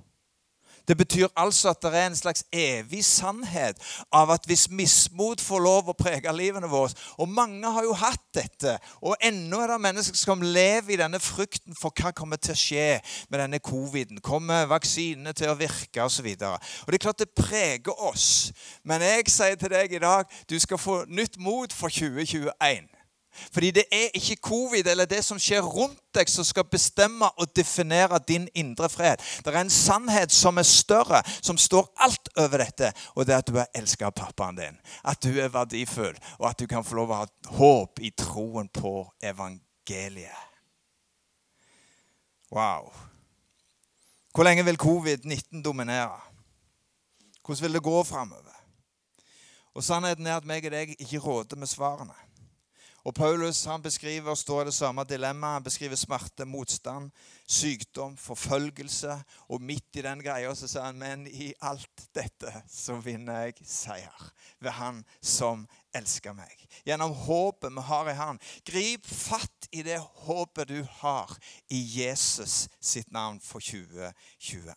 Det 0.89 0.97
betyr 0.97 1.29
altså 1.37 1.73
at 1.73 1.83
det 1.83 1.95
er 1.95 2.07
en 2.07 2.17
slags 2.17 2.45
evig 2.53 3.05
sannhet 3.05 3.81
av 4.15 4.31
at 4.31 4.47
hvis 4.47 4.69
mismot 4.71 5.41
får 5.43 5.63
lov 5.63 5.91
å 5.91 5.97
prege 5.99 6.33
livene 6.33 6.71
våre 6.71 6.95
Og 7.19 7.29
mange 7.29 7.71
har 7.73 7.85
jo 7.85 7.95
hatt 7.97 8.23
dette. 8.35 8.77
Og 9.03 9.17
ennå 9.25 9.61
er 9.63 9.73
det 9.73 9.81
mennesker 9.83 10.19
som 10.19 10.43
lever 10.43 10.95
i 10.95 11.01
denne 11.01 11.21
frykten 11.23 11.77
for 11.79 11.95
hva 11.97 12.13
kommer 12.17 12.41
til 12.41 12.55
å 12.55 12.61
skje 12.61 12.89
med 13.31 13.41
denne 13.41 13.59
coviden. 13.59 14.21
Kommer 14.21 14.69
vaksinene 14.71 15.35
til 15.37 15.51
å 15.51 15.59
virke 15.59 16.05
osv. 16.05 16.29
Og, 16.37 16.59
og 16.59 16.93
det 16.93 17.01
er 17.01 17.05
klart 17.07 17.23
det 17.23 17.33
preger 17.37 18.05
oss. 18.11 18.53
Men 18.85 19.05
jeg 19.05 19.31
sier 19.33 19.59
til 19.59 19.73
deg 19.73 19.97
i 19.97 20.03
dag 20.03 20.31
du 20.51 20.59
skal 20.61 20.81
få 20.81 21.03
nytt 21.09 21.41
mot 21.43 21.73
for 21.73 21.93
2021. 21.93 22.96
Fordi 23.53 23.71
det 23.71 23.85
er 23.93 24.15
ikke 24.15 24.37
covid 24.49 24.87
eller 24.87 25.09
det 25.11 25.23
som 25.25 25.39
skjer 25.41 25.65
rundt 25.65 26.01
deg, 26.17 26.31
som 26.31 26.45
skal 26.45 26.67
bestemme 26.71 27.29
og 27.37 27.51
definere 27.57 28.21
din 28.29 28.49
indre 28.55 28.89
fred. 28.93 29.23
Det 29.45 29.53
er 29.53 29.61
en 29.61 29.73
sannhet 29.73 30.33
som 30.33 30.59
er 30.59 30.69
større, 30.69 31.23
som 31.41 31.59
står 31.59 31.89
alt 32.07 32.31
over 32.37 32.65
dette. 32.65 32.93
Og 33.15 33.27
det 33.27 33.35
er 33.35 33.45
at 33.45 33.51
du 33.51 33.59
er 33.61 33.71
elsket 33.77 34.09
av 34.09 34.17
pappaen 34.17 34.59
din. 34.59 34.81
At 35.05 35.23
du 35.23 35.37
er 35.41 35.53
verdifull, 35.53 36.17
og 36.39 36.51
at 36.51 36.61
du 36.61 36.67
kan 36.71 36.85
få 36.85 37.01
lov 37.01 37.13
å 37.13 37.23
ha 37.23 37.57
håp 37.59 38.01
i 38.01 38.13
troen 38.17 38.69
på 38.73 38.99
evangeliet. 39.23 40.43
Wow. 42.51 42.93
Hvor 44.35 44.45
lenge 44.45 44.65
vil 44.65 44.79
covid-19 44.81 45.63
dominere? 45.65 46.21
Hvordan 47.47 47.63
vil 47.63 47.73
det 47.73 47.83
gå 47.83 48.03
framover? 48.05 48.53
Og 49.75 49.85
sannheten 49.85 50.27
er 50.27 50.37
at 50.37 50.47
meg 50.49 50.65
og 50.65 50.73
deg 50.73 50.95
ikke 50.97 51.21
råder 51.21 51.59
med 51.61 51.69
svarene. 51.69 52.15
Og 53.07 53.15
Paulus 53.15 53.61
han 53.71 53.83
beskriver 53.83 54.33
og 54.33 54.39
står 54.39 54.65
i 54.65 54.67
det 54.67 54.75
samme 54.75 55.05
dilemmaet. 55.07 55.61
Han 55.61 55.65
beskriver 55.65 55.95
smerte, 55.95 56.45
motstand, 56.45 57.13
sykdom, 57.47 58.17
forfølgelse. 58.19 59.15
Og 59.49 59.63
midt 59.63 60.01
i 60.01 60.03
den 60.03 60.25
greia 60.27 60.51
så 60.59 60.67
sier 60.67 60.89
han 60.89 60.99
men 60.99 61.23
i 61.31 61.53
alt 61.63 62.09
dette 62.17 62.51
så 62.67 62.99
vinner 63.05 63.47
jeg 63.47 63.63
seier 63.63 64.27
ved 64.59 64.75
Han 64.81 65.05
som 65.23 65.69
elsker 65.95 66.35
meg. 66.35 66.67
Gjennom 66.83 67.15
håpet 67.15 67.79
vi 67.79 67.87
har 67.93 68.11
i 68.11 68.19
Han. 68.19 68.43
Grip 68.67 69.07
fatt 69.07 69.71
i 69.71 69.87
det 69.87 70.01
håpet 70.27 70.75
du 70.75 70.83
har 70.99 71.31
i 71.71 71.79
Jesus 72.01 72.67
sitt 72.81 73.15
navn 73.15 73.39
for 73.39 73.63
2021. 73.63 74.75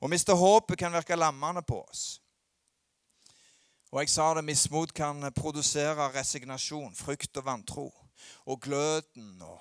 Å 0.00 0.08
miste 0.08 0.32
håpet 0.32 0.80
kan 0.80 0.96
virke 0.96 1.16
lammende 1.18 1.60
på 1.60 1.82
oss. 1.84 2.23
Og 3.94 4.00
jeg 4.00 4.10
sa 4.10 4.32
det, 4.34 4.42
mismot 4.42 4.90
kan 4.90 5.22
produsere 5.36 6.08
resignasjon, 6.16 6.96
frykt 6.98 7.36
og 7.38 7.44
vantro. 7.46 7.84
Og 8.50 8.58
gløden 8.60 9.42
og 9.42 9.60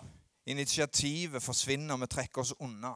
initiativet 0.49 1.43
forsvinner, 1.43 1.93
og 1.93 2.01
vi 2.01 2.07
trekker 2.09 2.41
oss 2.41 2.55
unna. 2.57 2.95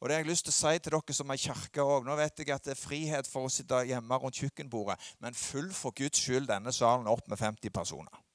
Og 0.00 0.08
det 0.08 0.16
har 0.16 0.24
jeg 0.24 0.30
lyst 0.32 0.48
til 0.48 0.54
å 0.56 0.56
si 0.56 0.80
til 0.82 0.96
dere 0.96 1.14
som 1.14 1.30
er 1.30 1.38
kirke 1.38 1.86
òg. 1.86 2.02
Nå 2.08 2.18
vet 2.18 2.42
jeg 2.42 2.50
at 2.50 2.66
det 2.66 2.74
er 2.74 2.80
frihet 2.80 3.30
for 3.30 3.46
å 3.46 3.52
sitte 3.54 3.84
hjemme 3.86 4.18
rundt 4.18 4.42
kjøkkenbordet, 4.42 4.98
men 5.22 5.38
fyll 5.38 5.70
for 5.70 5.94
Guds 5.94 6.18
skyld 6.18 6.50
denne 6.50 6.74
salen 6.74 7.06
opp 7.06 7.30
med 7.30 7.38
50 7.38 7.70
personer. 7.70 8.25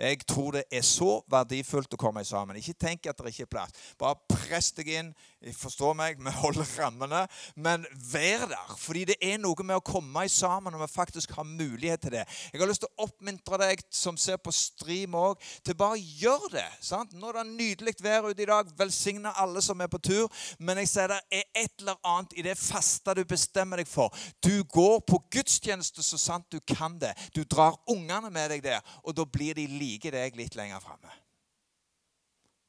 Jeg 0.00 0.22
tror 0.26 0.54
det 0.56 0.62
er 0.72 0.84
så 0.86 1.18
verdifullt 1.28 1.92
å 1.92 1.98
komme 2.00 2.22
sammen. 2.24 2.56
Ikke 2.56 2.72
tenk 2.86 3.04
at 3.10 3.18
det 3.20 3.34
ikke 3.34 3.44
er 3.44 3.50
plass. 3.52 3.80
Bare 4.00 4.16
press 4.32 4.70
deg 4.72 4.88
inn. 4.94 5.10
Jeg 5.44 5.52
forstår 5.56 5.92
meg, 5.96 6.20
vi 6.20 6.32
holder 6.36 6.68
rammene. 6.80 7.20
Men 7.60 7.84
vær 8.08 8.46
der. 8.48 8.72
Fordi 8.80 9.04
det 9.10 9.18
er 9.20 9.36
noe 9.40 9.66
med 9.66 9.76
å 9.76 9.84
komme 9.84 10.24
sammen 10.32 10.72
når 10.72 10.86
vi 10.86 10.94
faktisk 10.94 11.34
har 11.36 11.44
mulighet 11.48 12.00
til 12.06 12.14
det. 12.16 12.24
Jeg 12.52 12.62
har 12.62 12.70
lyst 12.70 12.84
til 12.84 12.88
å 12.94 13.06
oppmuntre 13.06 13.60
deg 13.60 13.84
som 13.92 14.16
ser 14.20 14.40
på 14.40 14.54
stream 14.56 15.18
òg, 15.20 15.36
til 15.64 15.76
bare 15.76 16.00
gjør 16.00 16.48
det. 16.54 16.66
sant? 16.80 17.12
Nå 17.12 17.28
er 17.28 17.42
det 17.42 17.46
nydelig 17.50 17.96
vær 18.00 18.30
ute 18.30 18.44
i 18.44 18.48
dag. 18.48 18.72
Velsigne 18.80 19.34
alle 19.36 19.60
som 19.64 19.80
er 19.84 19.92
på 19.92 20.00
tur. 20.00 20.32
Men 20.58 20.80
jeg 20.80 20.92
sier 20.94 21.12
det 21.12 21.20
er 21.42 21.44
et 21.60 21.84
eller 21.84 22.00
annet 22.08 22.38
i 22.40 22.46
det 22.48 22.56
faste 22.56 23.18
du 23.20 23.24
bestemmer 23.28 23.82
deg 23.82 23.88
for. 23.88 24.08
Du 24.40 24.64
går 24.64 25.04
på 25.04 25.20
gudstjeneste 25.36 26.04
så 26.04 26.20
sant 26.20 26.48
du 26.48 26.60
kan 26.64 26.96
det. 27.00 27.12
Du 27.36 27.44
drar 27.44 27.76
ungene 27.90 28.32
med 28.32 28.48
deg 28.54 28.64
der, 28.64 28.80
og 29.04 29.16
da 29.16 29.28
blir 29.28 29.60
de 29.60 29.68
like 29.68 29.89
liker 29.90 30.14
deg 30.14 30.38
litt 30.38 30.56
lenger 30.58 30.80
framme. 30.82 31.12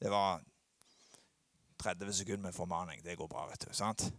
Det 0.02 0.10
var 0.10 0.42
30 1.82 2.14
sekunder 2.14 2.50
med 2.50 2.58
formaning. 2.58 3.02
Det 3.06 3.18
går 3.18 3.28
bra, 3.28 3.48
vet 3.50 3.68
du. 3.68 3.74
sant? 3.74 4.12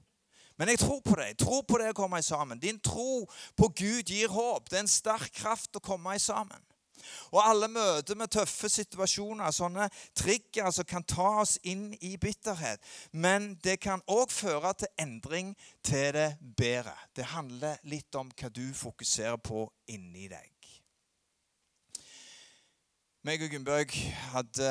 Men 0.56 0.68
jeg 0.68 0.78
tror 0.78 1.00
på 1.00 1.16
det. 1.16 1.26
Jeg 1.26 1.38
tror 1.42 1.62
på 1.62 1.78
det 1.78 1.88
å 1.90 1.96
komme 1.96 2.22
sammen. 2.22 2.60
Din 2.60 2.80
tro 2.80 3.24
på 3.56 3.68
Gud 3.74 4.10
gir 4.10 4.30
håp. 4.30 4.68
Det 4.70 4.78
er 4.78 4.84
en 4.84 4.90
sterk 4.90 5.32
kraft 5.34 5.76
å 5.76 5.82
komme 5.82 6.18
sammen. 6.22 6.60
Og 7.32 7.40
alle 7.42 7.66
møter 7.72 8.14
med 8.14 8.30
tøffe 8.30 8.68
situasjoner, 8.70 9.50
sånne 9.50 9.88
trigger 10.14 10.70
som 10.70 10.86
kan 10.86 11.02
ta 11.02 11.28
oss 11.42 11.56
inn 11.66 11.88
i 11.98 12.14
bitterhet. 12.20 12.82
Men 13.10 13.56
det 13.64 13.80
kan 13.82 14.04
òg 14.06 14.30
føre 14.30 14.74
til 14.78 14.92
endring 15.02 15.54
til 15.82 16.12
det 16.14 16.30
bedre. 16.56 16.94
Det 17.16 17.32
handler 17.34 17.82
litt 17.90 18.14
om 18.14 18.30
hva 18.30 18.52
du 18.54 18.68
fokuserer 18.76 19.40
på 19.42 19.66
inni 19.90 20.28
deg. 20.30 20.51
Meg 23.22 23.38
og 23.38 23.52
Gunnbjørg 23.52 23.92
hadde 24.32 24.68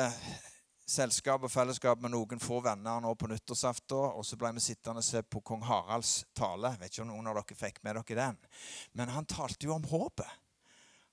selskap 0.84 1.40
og 1.46 1.48
fellesskap 1.48 2.02
med 2.04 2.12
noen 2.12 2.40
få 2.42 2.58
venner 2.60 3.00
nå 3.00 3.14
på 3.16 3.30
nyttårsaften. 3.30 4.10
Og 4.12 4.26
så 4.28 4.36
ble 4.36 4.50
vi 4.58 4.60
sittende 4.60 5.00
og 5.00 5.06
se 5.06 5.22
på 5.24 5.40
kong 5.40 5.62
Haralds 5.64 6.18
tale. 6.36 6.74
Vet 6.82 6.92
ikke 6.92 7.06
om 7.06 7.14
noen 7.14 7.30
av 7.32 7.38
dere 7.38 7.56
fikk 7.56 7.80
med 7.80 7.96
dere 7.96 8.18
den. 8.18 8.36
Men 8.92 9.14
han 9.14 9.24
talte 9.24 9.64
jo 9.64 9.72
om 9.78 9.88
håpet. 9.88 10.28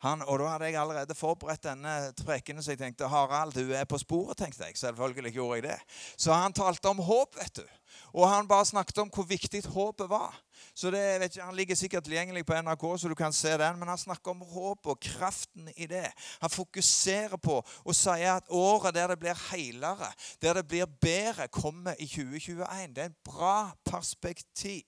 Han, 0.03 0.25
og 0.27 0.41
da 0.41 0.49
hadde 0.51 0.67
jeg 0.67 0.79
allerede 0.81 1.15
forberedt 1.15 1.63
denne 1.63 1.95
prekenen, 2.25 2.63
så 2.63 2.75
jeg 2.75 2.81
tenkte 2.83 3.07
Harald, 3.11 3.55
du 3.55 3.71
er 3.71 3.87
på 3.87 3.99
sporet. 4.03 4.35
tenkte 4.43 4.67
jeg. 4.67 4.75
Selvfølgelig 4.83 5.33
gjorde 5.39 5.61
jeg 5.61 5.67
det. 5.69 5.79
Så 6.19 6.35
han 6.35 6.55
talte 6.55 6.91
om 6.91 6.99
håp, 7.07 7.39
vet 7.39 7.63
du. 7.63 7.78
Og 8.13 8.25
han 8.29 8.47
bare 8.47 8.65
snakket 8.65 8.97
om 9.03 9.11
hvor 9.13 9.27
viktig 9.27 9.61
håpet 9.69 10.09
var. 10.09 10.35
Så 10.73 10.91
det, 10.91 11.01
ikke, 11.23 11.43
Han 11.43 11.55
ligger 11.55 11.75
sikkert 11.75 12.03
tilgjengelig 12.03 12.45
på 12.45 12.57
NRK, 12.61 12.85
så 12.99 13.07
du 13.07 13.15
kan 13.15 13.33
se 13.33 13.51
den. 13.57 13.79
Men 13.79 13.87
han 13.87 13.97
snakker 13.97 14.31
om 14.31 14.41
håpet 14.41 14.91
og 14.91 14.99
kraften 14.99 15.69
i 15.75 15.85
det. 15.85 16.07
Han 16.41 16.49
fokuserer 16.49 17.37
på 17.37 17.59
og 17.59 17.95
sier 17.95 18.39
at 18.39 18.49
året 18.49 18.95
der 18.95 19.13
det 19.13 19.19
blir 19.19 19.45
heilere, 19.51 20.11
der 20.41 20.53
det 20.53 20.67
blir 20.67 20.85
bedre, 21.01 21.47
kommer 21.47 21.95
i 21.99 22.07
2021. 22.07 22.95
Det 22.95 23.03
er 23.03 23.09
et 23.13 23.23
bra 23.23 23.71
perspektiv. 23.85 24.85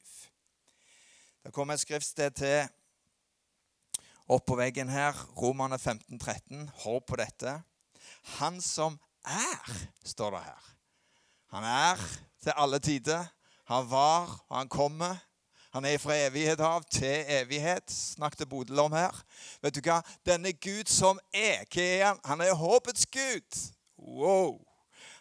Det 1.43 1.53
kommer 1.53 1.73
et 1.73 1.81
skriftsted 1.81 2.31
til 2.37 2.67
oppå 4.31 4.55
veggen 4.55 4.89
her. 4.89 5.17
Romerne 5.37 5.79
15, 5.79 6.19
13. 6.19 6.69
Hør 6.83 6.99
på 7.07 7.17
dette. 7.19 7.61
Han 8.37 8.61
som 8.61 8.99
er, 9.25 9.73
står 10.05 10.37
det 10.37 10.43
her. 10.45 10.69
Han 11.51 11.63
er 11.63 11.99
til 12.43 12.53
alle 12.55 12.79
tider. 12.79 13.25
Han 13.67 13.91
var, 13.91 14.45
og 14.49 14.57
han 14.57 14.69
kommer. 14.69 15.15
Han 15.73 15.85
er 15.85 15.97
fra 15.97 16.15
evighet 16.15 16.59
av 16.59 16.83
til 16.91 17.25
evighet. 17.27 17.91
Snakket 17.91 18.49
Bodil 18.49 18.79
om 18.79 18.91
her. 18.95 19.15
Vet 19.63 19.75
du 19.75 19.81
hva? 19.83 20.01
Denne 20.27 20.51
Gud 20.53 20.87
som 20.91 21.19
er, 21.33 21.63
hva 21.71 21.83
er 21.83 22.05
han? 22.05 22.21
Han 22.27 22.43
er 22.43 22.55
håpets 22.55 23.05
Gud. 23.11 23.59
Wow. 23.99 24.59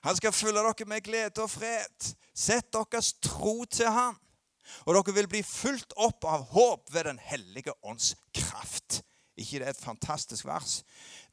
Han 0.06 0.16
skal 0.16 0.34
fylle 0.34 0.62
dere 0.62 0.86
med 0.86 1.02
glede 1.06 1.42
og 1.42 1.50
fred. 1.50 2.10
Sett 2.34 2.70
deres 2.74 3.12
tro 3.22 3.64
til 3.64 3.90
han. 3.90 4.18
Og 4.86 4.94
dere 4.94 5.14
vil 5.14 5.30
bli 5.30 5.42
fulgt 5.46 5.94
opp 5.98 6.24
av 6.30 6.46
håp 6.54 6.94
ved 6.94 7.10
Den 7.10 7.18
hellige 7.22 7.74
ånds 7.82 8.14
kraft. 8.34 9.02
ikke 9.36 9.58
det 9.58 9.66
er 9.66 9.70
et 9.70 9.82
fantastisk 9.82 10.44
vers? 10.44 10.82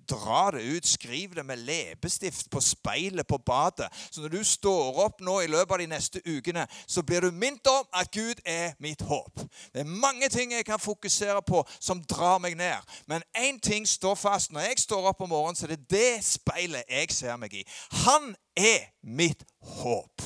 Dra 0.07 0.51
det 0.51 0.63
ut, 0.63 0.87
skriv 0.87 1.35
det 1.35 1.43
med 1.45 1.57
leppestift 1.67 2.49
på 2.51 2.61
speilet 2.63 3.27
på 3.27 3.37
badet. 3.37 3.87
Så 4.11 4.21
når 4.21 4.29
du 4.29 4.43
står 4.43 4.99
opp 5.03 5.21
nå 5.21 5.39
i 5.43 5.49
løpet 5.51 5.73
av 5.75 5.81
de 5.81 5.89
neste 5.91 6.21
ukene, 6.25 6.63
så 6.87 7.03
blir 7.03 7.27
du 7.27 7.31
minnet 7.31 7.67
om 7.67 7.85
at 7.93 8.11
Gud 8.11 8.39
er 8.45 8.73
mitt 8.79 9.01
håp. 9.01 9.43
Det 9.73 9.83
er 9.83 9.91
mange 10.05 10.29
ting 10.29 10.53
jeg 10.55 10.65
kan 10.65 10.79
fokusere 10.79 11.41
på 11.47 11.63
som 11.79 12.03
drar 12.03 12.39
meg 12.39 12.55
ned. 12.57 12.95
Men 13.05 13.23
én 13.35 13.59
ting 13.59 13.87
står 13.87 14.15
fast. 14.15 14.51
Når 14.51 14.69
jeg 14.69 14.79
står 14.79 15.11
opp 15.11 15.21
om 15.21 15.29
morgenen, 15.29 15.55
så 15.55 15.67
er 15.67 15.75
det 15.75 15.89
det 15.91 16.23
speilet 16.25 16.87
jeg 16.89 17.11
ser 17.11 17.35
meg 17.37 17.53
i. 17.53 17.65
Han 18.07 18.35
er 18.55 18.91
mitt 19.03 19.43
håp. 19.59 20.23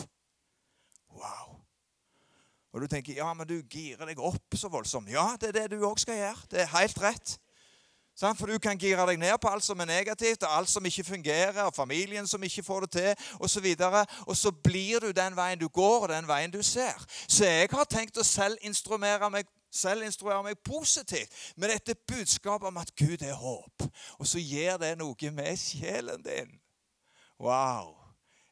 Wow. 1.09 1.57
Og 2.71 2.81
du 2.81 2.87
tenker 2.87 3.17
ja, 3.17 3.33
men 3.33 3.47
du 3.47 3.57
girer 3.69 4.07
deg 4.07 4.19
opp 4.19 4.55
så 4.55 4.69
voldsomt. 4.71 5.09
Ja, 5.11 5.33
det 5.41 5.51
er 5.51 5.63
det 5.63 5.71
du 5.73 5.87
òg 5.87 5.99
skal 5.99 6.19
gjøre. 6.21 6.51
Det 6.51 6.61
er 6.63 6.75
helt 6.77 7.01
rett. 7.01 7.39
For 8.21 8.45
du 8.45 8.59
kan 8.61 8.77
gire 8.77 9.05
deg 9.09 9.17
ned 9.19 9.37
på 9.41 9.49
alt 9.49 9.65
som 9.65 9.79
er 9.81 9.89
negativt, 9.89 10.43
og 10.43 10.57
alt 10.57 10.69
som 10.69 10.85
ikke 10.85 11.03
fungerer, 11.03 11.63
og 11.63 11.75
familien 11.75 12.27
som 12.27 12.43
ikke 12.43 12.63
får 12.63 12.85
det 12.85 12.91
til, 12.91 13.29
osv. 13.39 13.65
Og, 13.79 14.05
og 14.27 14.37
så 14.37 14.51
blir 14.51 14.99
du 14.99 15.11
den 15.11 15.35
veien 15.35 15.59
du 15.59 15.67
går, 15.67 16.05
og 16.05 16.09
den 16.09 16.27
veien 16.27 16.53
du 16.53 16.61
ser. 16.63 17.01
Så 17.27 17.45
jeg 17.45 17.71
har 17.71 17.89
tenkt 17.89 18.21
å 18.21 18.27
selv 18.27 18.61
instruere 18.61 19.29
meg 19.33 19.49
selv 19.71 20.03
instruere 20.03 20.43
meg 20.43 20.59
positivt 20.67 21.31
med 21.55 21.71
dette 21.71 21.95
budskapet 21.95 22.67
om 22.67 22.77
at 22.77 22.91
Gud 22.95 23.21
er 23.23 23.37
håp. 23.39 23.85
Og 24.19 24.27
så 24.27 24.39
gjør 24.39 24.77
det 24.83 24.97
noe 24.99 25.31
med 25.31 25.55
sjelen 25.57 26.23
din. 26.27 26.59
Wow. 27.39 27.95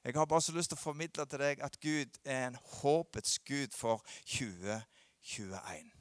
Jeg 0.03 0.13
har 0.15 0.25
bare 0.25 0.41
så 0.41 0.55
lyst 0.55 0.71
til 0.71 0.79
å 0.79 0.81
formidle 0.81 1.25
til 1.27 1.41
deg 1.43 1.59
at 1.61 1.75
Gud 1.83 2.19
er 2.23 2.47
en 2.47 2.55
håpets 2.79 3.39
Gud 3.43 3.75
for 3.75 3.99
2021. 4.31 5.91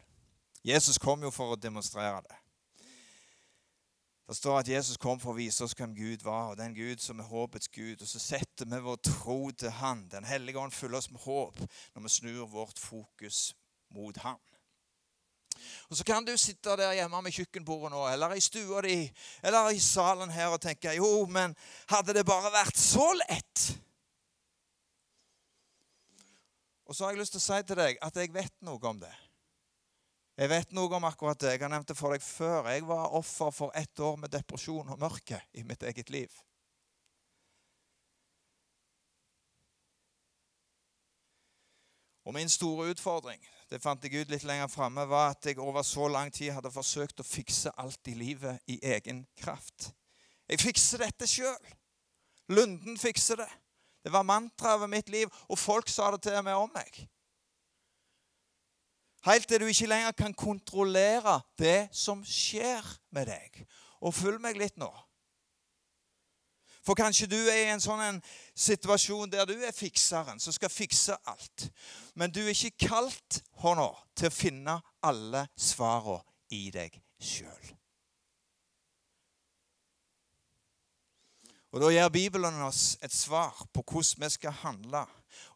Jesus 0.65 0.99
kom 1.03 1.23
jo 1.23 1.33
for 1.35 1.53
å 1.55 1.59
demonstrere 1.59 2.23
det. 2.23 2.39
Det 4.29 4.37
står 4.37 4.59
at 4.59 4.69
Jesus 4.69 4.99
kom 5.01 5.17
for 5.21 5.33
å 5.33 5.39
vise 5.39 5.65
oss 5.65 5.73
hvem 5.73 5.95
Gud 5.97 6.21
var, 6.27 6.51
og 6.51 6.59
den 6.61 6.75
Gud 6.77 7.01
som 7.01 7.21
er 7.23 7.31
håpets 7.31 7.71
Gud. 7.73 8.03
Og 8.05 8.09
så 8.11 8.21
setter 8.21 8.69
vi 8.69 8.81
vår 8.85 8.99
tro 9.01 9.39
til 9.57 9.73
Han. 9.81 10.03
Den 10.13 10.29
hellige 10.29 10.61
ånd 10.61 10.75
fyller 10.77 11.01
oss 11.01 11.09
med 11.11 11.23
håp 11.25 11.63
når 11.95 12.05
vi 12.05 12.13
snur 12.13 12.45
vårt 12.53 12.79
fokus 12.79 13.55
mot 13.97 14.17
Han. 14.27 14.37
Og 15.89 15.97
Så 15.97 16.05
kan 16.05 16.25
du 16.25 16.37
sitte 16.37 16.77
der 16.77 16.93
hjemme 16.93 17.23
med 17.25 17.33
kjøkkenbordet 17.33 17.91
nå, 17.95 18.03
eller 18.13 18.37
i 18.37 18.45
stua 18.45 18.83
di, 18.85 18.99
eller 19.43 19.71
i 19.73 19.81
salen 19.81 20.31
her 20.31 20.53
og 20.53 20.61
tenke 20.61 20.93
jo, 20.95 21.25
men 21.27 21.57
hadde 21.89 22.15
det 22.15 22.27
bare 22.29 22.53
vært 22.53 22.77
så 22.77 23.09
lett? 23.17 23.65
Og 26.85 26.97
så 26.97 27.05
har 27.05 27.17
jeg 27.17 27.21
lyst 27.25 27.33
til 27.37 27.41
å 27.41 27.47
si 27.49 27.63
til 27.65 27.81
deg 27.81 27.99
at 28.05 28.21
jeg 28.21 28.33
vet 28.37 28.55
noe 28.69 28.93
om 28.93 29.01
det. 29.01 29.15
Jeg 30.39 30.51
vet 30.53 30.75
noe 30.77 30.93
om 30.95 31.07
akkurat 31.09 31.41
det. 31.43 31.57
Jeg 31.57 31.65
har 31.65 31.73
nevnt 31.73 31.89
det 31.91 31.97
for 31.99 32.15
deg 32.15 32.23
før. 32.23 32.69
Jeg 32.71 32.85
var 32.87 33.15
offer 33.19 33.51
for 33.51 33.75
ett 33.75 33.99
år 33.99 34.21
med 34.23 34.31
depresjon 34.31 34.93
og 34.95 35.01
mørke 35.01 35.41
i 35.59 35.65
mitt 35.67 35.83
eget 35.83 36.13
liv. 36.15 36.31
Og 42.29 42.35
Min 42.37 42.51
store 42.53 42.91
utfordring 42.93 43.43
det 43.69 43.83
fant 43.85 44.05
jeg 44.05 44.23
ut 44.23 44.31
litt 44.33 44.47
lenger 44.49 44.71
fremme, 44.73 45.03
var 45.05 45.35
at 45.35 45.45
jeg 45.45 45.59
over 45.61 45.85
så 45.85 46.07
lang 46.09 46.31
tid 46.33 46.55
hadde 46.57 46.73
forsøkt 46.73 47.21
å 47.21 47.27
fikse 47.27 47.73
alt 47.77 48.09
i 48.09 48.15
livet 48.17 48.63
i 48.71 48.79
egen 48.95 49.27
kraft. 49.37 49.91
Jeg 50.49 50.63
fikser 50.63 51.05
dette 51.05 51.29
sjøl. 51.29 51.75
Lunden 52.49 52.97
fikser 52.97 53.43
det. 53.43 53.49
Det 54.01 54.13
var 54.15 54.25
mantraet 54.25 54.79
over 54.79 54.89
mitt 54.89 55.11
liv, 55.13 55.29
og 55.53 55.61
folk 55.61 55.91
sa 55.93 56.09
det 56.15 56.23
til 56.25 56.39
og 56.39 56.47
med 56.47 56.57
om 56.57 56.73
meg. 56.73 57.03
Helt 59.29 59.49
til 59.49 59.61
du 59.61 59.69
ikke 59.69 59.91
lenger 59.91 60.15
kan 60.17 60.35
kontrollere 60.35 61.41
det 61.61 61.91
som 61.93 62.23
skjer 62.25 62.87
med 63.13 63.29
deg. 63.29 63.61
Og 64.01 64.15
følg 64.15 64.41
meg 64.41 64.57
litt 64.57 64.79
nå. 64.81 64.89
For 66.89 66.97
kanskje 66.97 67.27
du 67.29 67.37
er 67.37 67.67
i 67.67 67.73
en 67.75 67.83
sånn 67.85 68.01
en 68.01 68.21
situasjon 68.57 69.29
der 69.29 69.45
du 69.45 69.59
er 69.61 69.77
fikseren 69.77 70.41
som 70.41 70.55
skal 70.57 70.73
fikse 70.73 71.19
alt. 71.29 71.67
Men 72.17 72.33
du 72.33 72.41
er 72.47 72.55
ikke 72.55 72.89
kalt 72.89 73.43
hånda 73.61 73.91
til 74.17 74.31
å 74.31 74.33
finne 74.33 74.79
alle 75.05 75.45
svarene 75.53 76.25
i 76.57 76.71
deg 76.73 76.97
sjøl. 77.21 77.75
Og 81.69 81.83
Da 81.83 81.91
gir 81.93 82.09
Bibelen 82.09 82.63
oss 82.65 82.97
et 83.05 83.13
svar 83.13 83.53
på 83.77 83.85
hvordan 83.85 84.25
vi 84.25 84.31
skal 84.33 84.57
handle. 84.63 85.05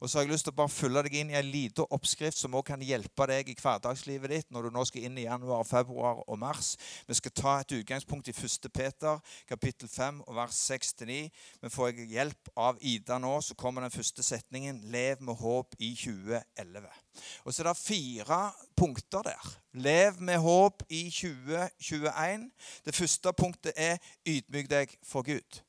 Og 0.00 0.10
så 0.10 0.18
har 0.18 0.26
jeg 0.26 0.32
lyst 0.32 0.46
til 0.48 0.54
å 0.54 0.58
bare 0.58 0.72
følge 0.72 1.02
deg 1.06 1.16
inn 1.20 1.32
i 1.32 1.38
en 1.38 1.48
liten 1.48 1.88
oppskrift 1.94 2.38
som 2.38 2.54
også 2.54 2.72
kan 2.72 2.84
hjelpe 2.84 3.26
deg 3.30 3.50
i 3.52 3.56
hverdagslivet 3.58 4.32
ditt 4.32 4.50
når 4.52 4.68
du 4.68 4.76
nå 4.76 4.84
skal 4.88 5.06
inn 5.06 5.18
i 5.20 5.26
januar, 5.26 5.64
februar 5.68 6.22
og 6.26 6.38
mars. 6.40 6.74
Vi 7.08 7.16
skal 7.18 7.34
ta 7.36 7.54
et 7.60 7.74
utgangspunkt 7.78 8.30
i 8.30 8.34
1. 8.36 8.68
Peter, 8.74 9.20
kapittel 9.48 9.88
5, 9.88 10.22
og 10.26 10.36
vers 10.36 10.58
6-9. 10.70 11.18
Men 11.62 11.74
får 11.74 12.02
hjelp 12.10 12.52
av 12.56 12.80
Ida 12.80 13.18
nå, 13.22 13.34
så 13.42 13.56
kommer 13.58 13.84
den 13.84 13.94
første 13.94 14.24
setningen. 14.26 14.80
Lev 14.92 15.22
med 15.22 15.38
håp 15.40 15.76
i 15.78 15.92
2011. 15.98 16.88
Og 17.44 17.52
så 17.52 17.62
er 17.62 17.70
det 17.70 17.76
fire 17.80 18.40
punkter 18.76 19.26
der. 19.26 19.52
Lev 19.72 20.20
med 20.20 20.40
håp 20.42 20.82
i 20.90 21.04
2021. 21.10 22.48
Det 22.84 22.96
første 22.96 23.32
punktet 23.36 23.72
er 23.76 23.98
ydmyk 24.28 24.70
deg 24.70 24.98
for 25.06 25.26
Gud. 25.26 25.62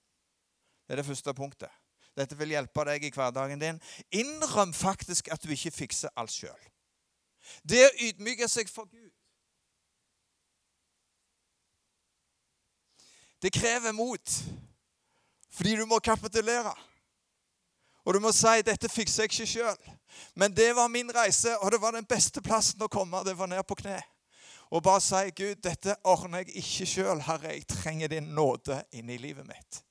Det 0.84 0.96
er 0.96 1.02
det 1.02 1.08
første 1.08 1.34
punktet. 1.34 1.83
Dette 2.18 2.38
vil 2.38 2.54
hjelpe 2.54 2.86
deg 2.86 3.08
i 3.08 3.12
hverdagen 3.14 3.62
din. 3.62 3.82
Innrøm 4.14 4.74
faktisk 4.74 5.32
at 5.34 5.44
du 5.44 5.52
ikke 5.54 5.74
fikser 5.74 6.14
alt 6.16 6.32
sjøl. 6.32 6.70
Det 7.68 7.82
å 7.88 7.96
ydmyke 8.08 8.48
seg 8.48 8.70
for 8.72 8.88
Gud 8.88 9.12
Det 13.44 13.52
krever 13.52 13.92
mot, 13.92 14.44
fordi 15.52 15.76
du 15.76 15.86
må 15.86 15.98
kapitulere. 16.00 16.72
Og 18.06 18.14
du 18.14 18.20
må 18.20 18.32
si 18.32 18.62
'dette 18.64 18.90
fikser 18.90 19.24
jeg 19.24 19.32
ikke 19.32 19.52
sjøl'. 19.52 19.92
Men 20.36 20.56
det 20.56 20.76
var 20.76 20.88
min 20.88 21.16
reise, 21.16 21.58
og 21.60 21.72
det 21.72 21.82
var 21.82 21.92
den 21.92 22.06
beste 22.06 22.42
plassen 22.42 22.82
å 22.82 22.88
komme. 22.88 23.24
Det 23.24 23.38
var 23.38 23.48
ned 23.48 23.64
på 23.68 23.76
kne. 23.76 24.02
Og 24.72 24.84
bare 24.84 25.02
si 25.02 25.32
'Gud, 25.36 25.56
dette 25.56 25.96
ordner 26.04 26.38
jeg 26.38 26.56
ikke 26.56 26.86
sjøl. 26.86 27.22
Herre, 27.22 27.54
jeg 27.54 27.68
trenger 27.68 28.08
din 28.08 28.24
nåde 28.24 28.84
inn 28.92 29.10
i 29.10 29.18
livet 29.18 29.46
mitt'. 29.48 29.84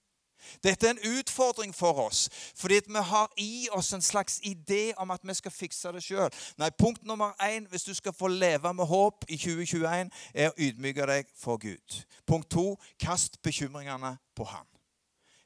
Dette 0.65 0.87
er 0.87 0.97
en 0.97 1.19
utfordring 1.19 1.75
for 1.75 1.99
oss, 2.07 2.29
fordi 2.57 2.81
vi 2.87 3.05
har 3.13 3.33
i 3.37 3.69
oss 3.73 3.93
en 3.93 4.03
slags 4.03 4.41
idé 4.45 4.93
om 4.97 5.11
at 5.11 5.21
vi 5.25 5.35
skal 5.35 5.51
fikse 5.55 5.93
det 5.93 6.03
sjøl. 6.05 6.31
Nei, 6.59 6.71
punkt 6.79 7.05
nummer 7.05 7.33
én 7.43 7.67
hvis 7.71 7.89
du 7.89 7.95
skal 7.95 8.13
få 8.13 8.29
leve 8.29 8.75
med 8.75 8.87
håp 8.87 9.25
i 9.29 9.37
2021, 9.37 10.11
er 10.35 10.51
å 10.51 10.59
ydmyke 10.59 11.07
deg 11.07 11.33
for 11.39 11.61
Gud. 11.63 12.03
Punkt 12.27 12.51
to 12.51 12.77
kast 13.01 13.43
bekymringene 13.43 14.17
på 14.37 14.45
ham. 14.45 14.67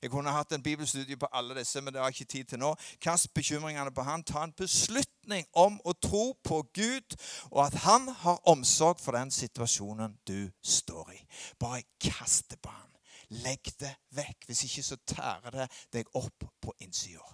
Jeg 0.02 0.10
kunne 0.10 0.30
hatt 0.30 0.52
en 0.52 0.62
bibelstudie 0.62 1.16
på 1.16 1.26
alle 1.32 1.54
disse, 1.58 1.80
men 1.80 1.92
det 1.92 2.00
har 2.00 2.10
jeg 2.12 2.20
ikke 2.20 2.32
tid 2.32 2.44
til 2.44 2.60
nå. 2.60 2.74
Kast 3.02 3.34
bekymringene 3.34 3.90
på 3.90 4.04
Han. 4.06 4.22
Ta 4.22 4.44
en 4.44 4.52
beslutning 4.52 5.46
om 5.56 5.80
å 5.84 5.94
tro 5.98 6.36
på 6.44 6.60
Gud, 6.76 7.16
og 7.50 7.64
at 7.66 7.80
Han 7.86 8.08
har 8.22 8.42
omsorg 8.46 9.00
for 9.02 9.16
den 9.16 9.32
situasjonen 9.34 10.18
du 10.28 10.50
står 10.62 11.10
i. 11.16 11.18
Bare 11.58 11.82
kast 12.00 12.50
det 12.50 12.60
på 12.62 12.70
Han. 12.70 12.95
Legg 13.28 13.72
det 13.80 13.92
vekk. 14.14 14.46
Hvis 14.46 14.64
ikke 14.68 14.84
så 14.86 14.96
tærer 15.06 15.50
det 15.50 15.66
deg 15.92 16.14
opp 16.14 16.46
på 16.62 16.74
innsida. 16.84 17.24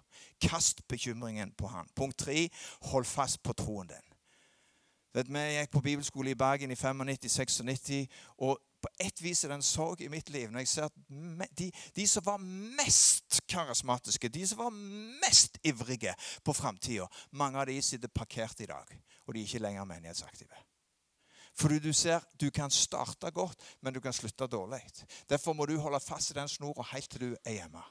Kast 0.40 0.82
bekymringen 0.88 1.52
på 1.58 1.68
han. 1.72 1.88
Punkt 1.96 2.18
tre 2.25 2.49
hold 2.92 3.08
fast 3.08 3.42
på 3.42 3.52
troen 3.52 3.90
din. 3.92 4.08
Vet, 5.12 5.28
vi 5.28 5.40
gikk 5.58 5.72
på 5.75 5.82
bibelskole 5.84 6.32
i 6.32 6.38
Bergen 6.38 6.72
i 6.72 6.76
95-96, 6.78 8.06
og 8.40 8.56
på 8.82 8.88
et 9.04 9.20
vis 9.22 9.44
er 9.44 9.52
det 9.52 9.58
en 9.61 9.66
sorg 9.66 10.00
i 10.02 10.08
mitt 10.11 10.30
liv 10.32 10.49
når 10.50 10.64
jeg 10.64 10.70
ser 10.72 10.88
at 10.88 11.52
de, 11.58 11.68
de 11.96 12.06
som 12.08 12.25
var 12.26 12.40
mest 12.40 13.42
karismatiske, 13.49 14.32
de 14.32 14.46
som 14.49 14.64
var 14.64 14.72
mest 14.72 15.61
ivrige 15.68 16.14
på 16.44 16.56
framtida, 16.56 17.06
mange 17.30 17.61
av 17.61 17.68
de 17.68 17.76
sitter 17.84 18.08
parkert 18.08 18.64
i 18.64 18.70
dag, 18.72 18.96
og 19.26 19.34
de 19.34 19.42
er 19.42 19.50
ikke 19.50 19.62
lenger 19.62 19.84
menighetsaktive. 19.92 20.64
Fordi 21.54 21.78
du 21.78 21.92
ser 21.92 22.21
du 22.40 22.50
kan 22.50 22.70
starte 22.70 23.31
godt, 23.31 23.59
men 23.81 23.94
du 23.94 24.00
kan 24.00 24.12
slutte 24.12 24.46
dårlig. 24.46 24.83
Derfor 25.31 25.53
må 25.53 25.66
du 25.66 25.79
holde 25.81 26.00
fast 26.00 26.31
i 26.31 26.38
den 26.38 26.48
snora 26.48 26.87
helt 26.92 27.11
til 27.11 27.20
du 27.20 27.37
er 27.44 27.53
hjemme. 27.53 27.83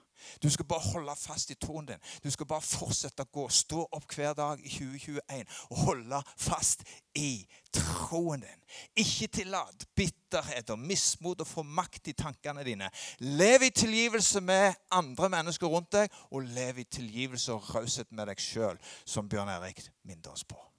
Du 0.44 0.50
skal 0.50 0.66
bare 0.66 0.92
holde 0.94 1.16
fast 1.18 1.50
i 1.50 1.56
troen 1.56 1.86
din. 1.86 2.02
Du 2.24 2.30
skal 2.32 2.46
bare 2.46 2.62
fortsette 2.62 3.26
å 3.26 3.32
gå. 3.34 3.48
Stå 3.50 3.84
opp 3.92 4.16
hver 4.16 4.36
dag 4.38 4.62
i 4.62 4.70
2021 4.70 5.46
og 5.70 5.84
holde 5.86 6.22
fast 6.38 6.86
i 7.18 7.46
troen 7.74 8.44
din. 8.46 8.64
Ikke 9.02 9.28
tillat 9.28 9.86
bitterhet 9.98 10.74
og 10.74 10.80
mismot 10.80 11.42
å 11.42 11.48
få 11.48 11.66
makt 11.66 12.12
i 12.12 12.18
tankene 12.18 12.66
dine. 12.68 12.90
Lev 13.20 13.68
i 13.68 13.74
tilgivelse 13.76 14.44
med 14.46 14.78
andre 14.94 15.32
mennesker 15.38 15.72
rundt 15.72 15.94
deg, 15.98 16.12
og 16.32 16.50
lev 16.56 16.84
i 16.84 16.90
tilgivelse 16.90 17.56
og 17.56 17.72
raushet 17.76 18.12
med 18.12 18.32
deg 18.32 18.42
sjøl, 18.42 18.80
som 19.06 19.30
Bjørn 19.30 19.52
Erik 19.58 19.84
minner 20.06 20.36
oss 20.36 20.46
på 20.46 20.71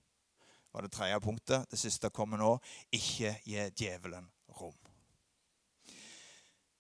var 0.73 0.83
det 0.83 0.93
tredje 0.93 1.21
punktet. 1.21 1.71
Det 1.71 1.79
siste 1.79 2.11
kommer 2.11 2.41
nå. 2.41 2.59
Ikke 2.91 3.37
gi 3.45 3.69
djevelen 3.77 4.29
rom. 4.59 4.77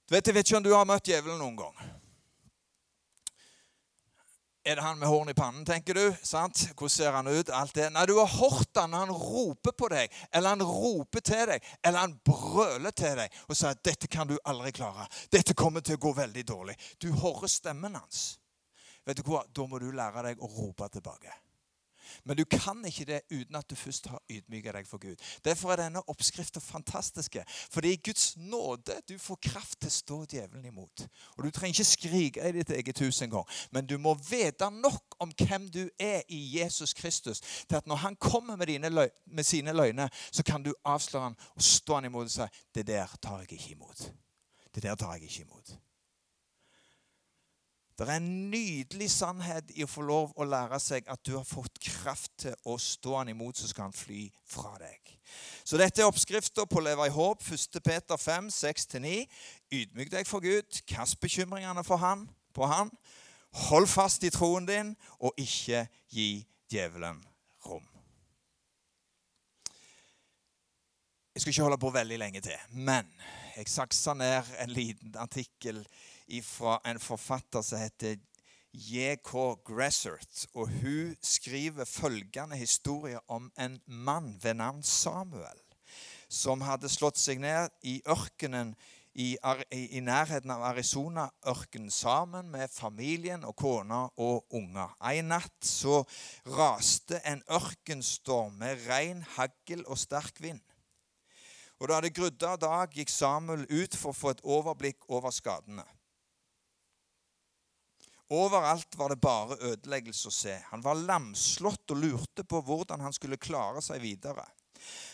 Du 0.08 0.14
vet, 0.14 0.26
Jeg 0.26 0.34
vet 0.34 0.46
ikke 0.46 0.56
om 0.56 0.64
du 0.64 0.74
har 0.74 0.88
møtt 0.88 1.08
djevelen 1.08 1.38
noen 1.38 1.56
gang. 1.56 1.76
Er 4.64 4.76
det 4.76 4.82
han 4.82 4.98
med 4.98 5.08
horn 5.08 5.28
i 5.28 5.34
pannen, 5.34 5.64
tenker 5.66 5.94
du? 5.94 6.16
sant? 6.22 6.68
Hvordan 6.76 6.90
ser 6.90 7.10
han 7.10 7.26
ut? 7.26 7.50
Alt 7.50 7.74
det. 7.74 7.88
Nei, 7.90 8.04
du 8.06 8.14
har 8.14 8.28
hørt 8.30 8.78
han 8.78 8.92
han 8.94 9.10
roper 9.10 9.74
på 9.74 9.88
deg, 9.90 10.12
eller 10.30 10.54
han 10.54 10.62
roper 10.62 11.20
til 11.20 11.46
deg, 11.50 11.64
eller 11.82 11.98
han 11.98 12.14
brøler 12.24 12.94
til 12.94 13.16
deg 13.18 13.40
og 13.48 13.56
sier 13.56 13.74
at 13.74 13.82
'dette 13.82 14.06
kan 14.06 14.28
du 14.28 14.38
aldri 14.44 14.70
klare'. 14.70 15.08
'Dette 15.32 15.54
kommer 15.54 15.80
til 15.80 15.98
å 15.98 16.04
gå 16.06 16.12
veldig 16.14 16.44
dårlig'. 16.44 16.78
Du 17.02 17.10
hører 17.12 17.48
stemmen 17.48 17.94
hans. 17.94 18.38
Vet 19.06 19.16
du 19.16 19.22
hva? 19.26 19.42
Da 19.50 19.66
må 19.66 19.78
du 19.78 19.90
lære 19.90 20.22
deg 20.22 20.38
å 20.38 20.46
rope 20.46 20.88
tilbake. 20.88 21.34
Men 22.24 22.36
du 22.36 22.44
kan 22.44 22.84
ikke 22.86 23.04
det 23.08 23.20
uten 23.30 23.56
at 23.56 23.70
du 23.70 23.74
først 23.78 24.06
har 24.12 24.22
ydmyka 24.30 24.72
deg 24.76 24.88
for 24.88 25.02
Gud. 25.02 25.20
Derfor 25.44 25.72
er 25.72 25.84
denne 25.84 26.02
oppskriften 26.10 26.62
fantastiske. 26.62 27.44
For 27.48 27.80
det 27.80 27.90
er 27.90 27.98
i 27.98 28.02
Guds 28.10 28.36
nåde 28.36 28.98
du 29.08 29.16
får 29.18 29.40
kraft 29.42 29.80
til 29.80 29.90
å 29.90 29.96
stå 29.96 30.18
djevelen 30.34 30.66
imot. 30.70 31.06
Og 31.36 31.44
Du 31.44 31.50
trenger 31.50 31.80
ikke 31.80 31.90
skrike 31.90 32.48
i 32.48 32.56
ditt 32.56 32.70
eget 32.70 32.98
hus 33.04 33.22
engang, 33.22 33.46
men 33.70 33.86
du 33.86 33.98
må 33.98 34.14
vite 34.14 34.70
nok 34.70 35.16
om 35.20 35.32
hvem 35.36 35.68
du 35.70 35.82
er 36.00 36.22
i 36.28 36.40
Jesus 36.58 36.94
Kristus, 36.94 37.40
til 37.68 37.76
at 37.76 37.86
når 37.86 38.02
han 38.06 38.16
kommer 38.16 38.56
med, 38.56 38.90
løg, 38.90 39.10
med 39.26 39.44
sine 39.44 39.72
løgner, 39.72 40.08
så 40.32 40.42
kan 40.42 40.62
du 40.62 40.74
avsløre 40.84 41.22
han 41.30 41.38
og 41.54 41.62
stå 41.62 41.94
han 41.94 42.10
imot 42.10 42.30
og 42.30 42.30
si 42.30 42.48
det 42.74 42.86
der 42.86 43.16
tar 43.22 43.42
jeg 43.42 43.52
ikke 43.52 43.76
imot. 43.76 44.12
Det 44.74 44.82
der 44.82 44.94
tar 44.94 45.14
jeg 45.14 45.22
ikke 45.22 45.40
imot. 45.48 45.74
Det 47.98 48.08
er 48.08 48.16
en 48.16 48.50
nydelig 48.50 49.10
sannhet 49.12 49.70
i 49.76 49.84
å 49.84 49.90
få 49.90 50.04
lov 50.06 50.32
å 50.40 50.46
lære 50.48 50.78
seg 50.80 51.08
at 51.12 51.20
du 51.26 51.34
har 51.36 51.44
fått 51.46 51.76
kraft 51.82 52.32
til 52.44 52.54
å 52.64 52.78
stå 52.80 53.18
han 53.18 53.30
imot, 53.32 53.58
så 53.60 53.68
skal 53.68 53.90
han 53.90 53.96
fly 53.96 54.24
fra 54.48 54.72
deg. 54.80 55.12
Så 55.64 55.78
dette 55.80 56.02
er 56.02 56.08
oppskrifta 56.08 56.64
på 56.68 56.80
å 56.80 56.84
leve 56.86 57.06
i 57.06 57.12
håp. 57.12 57.44
1. 57.44 57.78
Peter 57.84 58.16
5, 58.16 58.48
6-9. 58.52 59.12
Ydmyk 59.72 60.12
deg 60.12 60.28
for 60.28 60.44
Gud. 60.44 60.80
Kast 60.88 61.20
bekymringene 61.20 61.84
han, 62.00 62.26
på 62.56 62.68
han. 62.68 62.90
Hold 63.68 63.88
fast 63.92 64.24
i 64.24 64.32
troen 64.32 64.66
din, 64.68 64.94
og 65.20 65.36
ikke 65.40 65.84
gi 66.12 66.46
djevelen 66.72 67.20
rom. 67.66 67.84
Jeg 71.32 71.44
skal 71.44 71.52
ikke 71.52 71.64
holde 71.68 71.80
på 71.80 71.92
veldig 71.92 72.18
lenge 72.20 72.40
til, 72.44 72.56
men 72.72 73.08
jeg 73.56 73.68
saksa 73.68 74.12
ned 74.16 74.48
en 74.60 74.72
liten 74.72 75.16
artikkel 75.20 75.80
fra 76.40 76.78
en 76.88 77.00
forfatter 77.02 77.60
som 77.66 77.82
heter 77.82 78.16
J.K. 78.72 79.32
Gressert. 79.66 80.46
Og 80.54 80.70
hun 80.80 81.16
skriver 81.22 81.84
følgende 81.84 82.56
historie 82.56 83.20
om 83.28 83.52
en 83.58 83.80
mann 83.86 84.38
ved 84.42 84.54
navn 84.54 84.82
Samuel, 84.82 85.60
som 86.28 86.64
hadde 86.64 86.88
slått 86.88 87.20
seg 87.20 87.42
ned 87.44 87.68
i 87.84 88.00
ørkenen 88.08 88.72
i, 89.12 89.36
i, 89.70 90.00
nærheten 90.00 90.50
av 90.54 90.62
Arizona-ørkenen 90.70 91.90
sammen 91.92 92.48
med 92.48 92.72
familien 92.72 93.44
og 93.44 93.56
kona 93.60 94.06
og 94.16 94.46
unger. 94.56 94.94
En 95.04 95.28
natt 95.34 95.66
så 95.68 96.00
raste 96.48 97.20
en 97.28 97.42
ørkenstorm 97.52 98.56
med 98.62 98.86
regn, 98.88 99.20
hagl 99.36 99.84
og 99.84 100.00
sterk 100.00 100.40
vind. 100.40 100.62
Og 101.82 101.90
da 101.90 101.98
det 102.00 102.14
grudde 102.14 102.46
av 102.46 102.60
dag, 102.62 102.92
gikk 102.94 103.10
Samuel 103.10 103.66
ut 103.68 103.96
for 103.98 104.12
å 104.12 104.16
få 104.16 104.32
et 104.32 104.44
overblikk 104.46 105.08
over 105.10 105.34
skadene. 105.34 105.84
Overalt 108.32 108.96
var 108.96 109.12
det 109.12 109.20
bare 109.20 109.58
ødeleggelse 109.60 110.30
å 110.30 110.34
se. 110.34 110.56
Han 110.70 110.84
var 110.84 111.00
lamslått 111.04 111.92
og 111.92 112.00
lurte 112.00 112.44
på 112.48 112.62
hvordan 112.64 113.04
han 113.04 113.12
skulle 113.12 113.40
klare 113.40 113.82
seg 113.84 114.00
videre. 114.00 114.46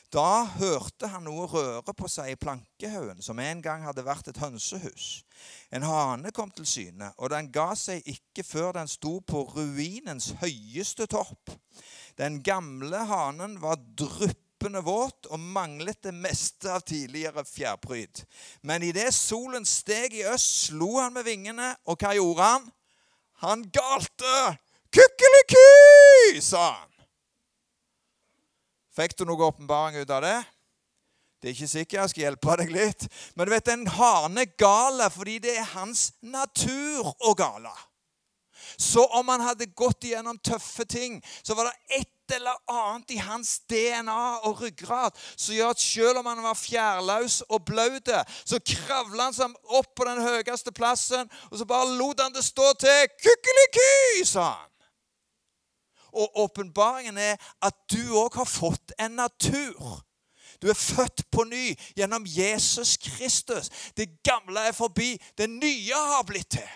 Da 0.08 0.46
hørte 0.54 1.10
han 1.12 1.26
noe 1.26 1.44
røre 1.50 1.92
på 1.92 2.08
seg 2.08 2.30
i 2.32 2.38
plankehaugen, 2.40 3.20
som 3.20 3.40
en 3.42 3.60
gang 3.60 3.82
hadde 3.84 4.06
vært 4.06 4.30
et 4.30 4.40
hønsehus. 4.40 5.08
En 5.74 5.84
hane 5.84 6.32
kom 6.32 6.52
til 6.54 6.64
syne, 6.68 7.10
og 7.18 7.34
den 7.34 7.50
ga 7.52 7.74
seg 7.76 8.06
ikke 8.08 8.46
før 8.46 8.78
den 8.78 8.88
sto 8.88 9.18
på 9.20 9.42
ruinens 9.52 10.30
høyeste 10.40 11.10
topp. 11.12 11.52
Den 12.16 12.40
gamle 12.40 13.02
hanen 13.10 13.58
var 13.60 13.76
dryppende 14.00 14.80
våt 14.86 15.28
og 15.28 15.42
manglet 15.42 16.00
det 16.06 16.14
meste 16.16 16.72
av 16.72 16.86
tidligere 16.88 17.44
fjærpryd. 17.44 18.24
Men 18.62 18.86
idet 18.88 19.10
solen 19.14 19.68
steg 19.68 20.16
i 20.16 20.24
øst, 20.32 20.70
slo 20.70 20.94
han 21.02 21.18
med 21.18 21.28
vingene, 21.28 21.74
og 21.84 22.00
hva 22.00 22.16
gjorde 22.16 22.48
han? 22.54 22.72
Han 23.44 23.62
galte! 23.70 24.58
Kukkeliky, 24.90 26.40
sa 26.42 26.70
han. 26.72 26.94
Fikk 28.96 29.14
du 29.18 29.26
noe 29.28 29.46
åpenbaring 29.46 30.00
ut 30.00 30.10
av 30.10 30.24
det? 30.24 30.38
Det 31.38 31.50
er 31.50 31.54
ikke 31.54 31.70
sikkert. 31.70 31.98
Jeg 32.00 32.10
skal 32.10 32.24
hjelpe 32.24 32.56
deg 32.58 32.72
litt. 32.74 33.04
Men 33.36 33.46
du 33.46 33.52
vet, 33.54 33.68
en 33.70 33.86
hane 33.94 34.46
gale 34.58 35.06
fordi 35.14 35.36
det 35.44 35.54
er 35.60 35.70
hans 35.76 36.08
natur 36.24 37.12
å 37.22 37.34
gale. 37.38 37.74
Så 38.78 39.04
om 39.14 39.30
han 39.30 39.44
hadde 39.46 39.70
gått 39.78 40.08
igjennom 40.08 40.40
tøffe 40.42 40.86
ting, 40.88 41.20
så 41.46 41.54
var 41.54 41.70
det 41.70 42.00
ett 42.00 42.14
eller 42.34 42.56
annet 42.70 43.10
i 43.10 43.18
hans 43.22 43.58
DNA 43.70 44.22
og 44.46 44.62
ryggrad 44.62 45.16
som 45.36 45.54
gjør 45.54 45.74
at 45.74 45.82
selv 45.82 46.22
om 46.22 46.30
han 46.30 46.42
var 46.42 46.58
fjærlaus 46.58 47.40
og 47.48 47.64
blaut, 47.64 48.10
så 48.44 48.60
kravla 48.60 49.28
han 49.28 49.36
seg 49.36 49.54
opp 49.78 49.94
på 49.96 50.08
den 50.08 50.22
høyeste 50.22 50.72
plassen, 50.72 51.30
og 51.50 51.58
så 51.58 51.68
bare 51.68 51.94
lot 51.98 52.20
han 52.20 52.34
det 52.34 52.44
stå 52.44 52.72
til. 52.80 53.06
Kukkeliky, 53.22 54.26
sa 54.28 54.50
han. 54.50 54.74
Og 56.18 56.44
åpenbaringen 56.44 57.18
er 57.20 57.36
at 57.62 57.76
du 57.92 58.00
òg 58.16 58.38
har 58.40 58.48
fått 58.48 58.94
en 58.98 59.18
natur 59.18 60.04
du 60.62 60.68
er 60.68 60.74
født 60.74 61.22
på 61.30 61.44
ny 61.44 61.74
gjennom 61.96 62.24
Jesus 62.26 62.96
Kristus. 62.96 63.70
Det 63.96 64.22
gamle 64.22 64.60
er 64.68 64.72
forbi. 64.72 65.14
Det 65.38 65.50
nye 65.50 65.94
har 65.94 66.22
blitt 66.26 66.50
til. 66.50 66.70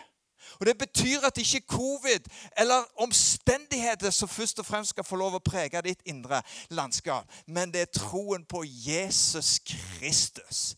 Og 0.63 0.67
Det 0.67 0.79
betyr 0.79 1.25
at 1.27 1.39
ikke 1.39 1.61
covid 1.61 2.21
eller 2.59 2.85
omstendigheter 3.03 4.11
som 4.11 4.29
først 4.29 4.59
og 4.59 4.67
fremst 4.67 4.91
skal 4.95 5.05
få 5.05 5.17
lov 5.19 5.35
å 5.35 5.41
prege 5.43 5.81
ditt 5.83 6.05
indre 6.07 6.39
landskap, 6.71 7.27
men 7.51 7.73
det 7.75 7.81
er 7.83 7.89
troen 7.97 8.45
på 8.47 8.63
Jesus 8.63 9.57
Kristus. 9.67 10.77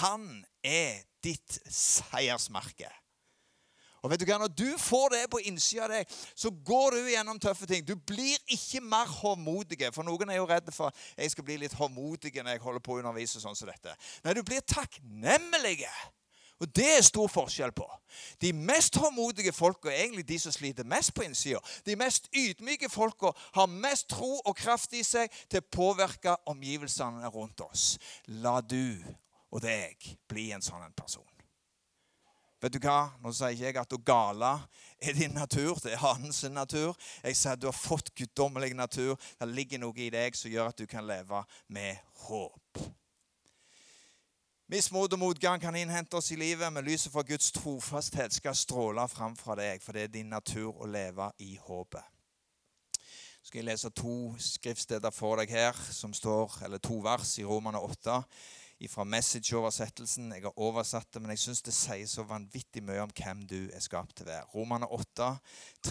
Han 0.00 0.42
er 0.64 1.04
ditt 1.22 1.60
seiersmerke. 1.70 2.90
Og 4.02 4.10
vet 4.10 4.20
du 4.20 4.26
hva, 4.26 4.40
Når 4.42 4.50
du 4.50 4.74
får 4.82 5.14
det 5.14 5.22
på 5.30 5.44
innsida 5.46 5.86
av 5.86 5.94
deg, 5.94 6.18
så 6.34 6.50
går 6.50 6.98
du 6.98 7.12
gjennom 7.14 7.38
tøffe 7.38 7.70
ting. 7.70 7.86
Du 7.86 7.94
blir 7.94 8.34
ikke 8.50 8.82
mer 8.82 9.06
håndmodig. 9.06 9.78
For 9.94 10.02
noen 10.02 10.34
er 10.34 10.42
jo 10.42 10.50
redde 10.50 10.74
for 10.74 10.90
jeg 11.14 11.30
skal 11.30 11.46
bli 11.46 11.60
litt 11.62 11.78
håndmodig 11.78 12.34
når 12.34 12.56
jeg 12.56 12.66
holder 12.66 12.82
på 12.82 12.98
å 12.98 13.00
undervise 13.04 13.38
sånn 13.38 13.54
som 13.54 13.70
dette. 13.70 13.94
Nei, 14.26 14.34
du 14.34 14.42
blir 14.42 14.66
takknemlige. 14.66 15.94
Og 16.62 16.70
det 16.76 16.86
er 16.96 17.02
stor 17.02 17.28
forskjell 17.28 17.72
på. 17.74 17.86
De 18.40 18.52
mest 18.54 18.96
håndmodige 18.96 19.52
folka 19.52 19.90
er 19.90 20.04
egentlig 20.04 20.28
de 20.28 20.38
som 20.38 20.54
sliter 20.54 20.86
mest 20.86 21.14
på 21.14 21.26
innsida. 21.26 21.58
De 21.86 21.96
mest 21.98 22.28
ydmyke 22.36 22.88
folka 22.90 23.32
har 23.56 23.66
mest 23.66 24.08
tro 24.14 24.36
og 24.38 24.56
kraft 24.56 24.94
i 24.94 25.02
seg 25.02 25.32
til 25.50 25.60
å 25.60 25.68
påvirke 25.74 26.36
omgivelsene 26.50 27.30
rundt 27.34 27.64
oss. 27.66 27.94
La 28.44 28.60
du 28.60 29.02
og 29.50 29.62
deg 29.66 30.14
bli 30.30 30.50
en 30.54 30.62
sånn 30.62 30.94
person. 30.96 31.26
Vet 32.64 32.72
du 32.72 32.80
hva? 32.80 33.12
Nå 33.20 33.28
sier 33.36 33.52
ikke 33.52 33.66
jeg 33.66 33.76
at 33.76 33.92
å 33.92 34.00
gale 34.00 34.50
er 35.04 35.16
din 35.18 35.34
natur. 35.36 35.76
Det 35.84 35.92
er 35.92 36.00
hans 36.00 36.38
natur. 36.48 36.94
Jeg 37.20 37.36
sier 37.36 37.58
at 37.58 37.60
du 37.60 37.68
har 37.68 37.76
fått 37.76 38.14
guddommelig 38.16 38.72
natur. 38.78 39.18
Det 39.36 39.50
ligger 39.50 39.82
noe 39.82 40.00
i 40.00 40.08
deg 40.14 40.38
som 40.38 40.52
gjør 40.54 40.70
at 40.70 40.80
du 40.80 40.86
kan 40.88 41.04
leve 41.04 41.42
med 41.68 42.00
håp. 42.24 42.80
Mismot 44.64 45.12
og 45.12 45.18
motgang 45.20 45.60
kan 45.60 45.76
innhente 45.76 46.16
oss 46.16 46.30
i 46.32 46.38
livet, 46.40 46.72
men 46.72 46.86
lyset 46.86 47.12
fra 47.12 47.20
Guds 47.28 47.50
trofasthet 47.52 48.32
skal 48.32 48.56
stråle 48.56 49.04
fram 49.12 49.36
fra 49.36 49.58
deg, 49.60 49.82
for 49.84 49.92
det 49.92 50.06
er 50.06 50.12
din 50.14 50.30
natur 50.32 50.70
å 50.80 50.88
leve 50.88 51.26
i 51.44 51.58
håpet. 51.60 52.00
Så 52.96 53.50
skal 53.50 53.60
jeg 53.60 53.68
lese 53.68 53.90
to 53.92 54.16
skriftsteder 54.40 55.12
for 55.12 55.36
deg 55.36 55.52
her, 55.52 55.76
som 55.92 56.16
står, 56.16 56.62
eller 56.64 56.80
to 56.80 56.96
vers 57.04 57.34
i 57.42 57.44
Romane 57.44 57.76
8 57.76 58.22
fra 58.88 59.04
Message-oversettelsen. 59.04 60.32
Jeg 60.32 60.46
har 60.48 60.58
oversatt 60.60 61.12
det, 61.12 61.20
men 61.22 61.34
jeg 61.34 61.44
syns 61.44 61.62
det 61.64 61.76
sier 61.76 62.08
så 62.08 62.24
vanvittig 62.28 62.82
mye 62.84 63.04
om 63.04 63.12
hvem 63.12 63.44
du 63.48 63.68
er 63.68 63.84
skapt 63.84 64.16
til 64.16 64.26
å 64.26 64.32
være. 64.32 64.48
Romane 64.56 64.88
8, 64.88 65.28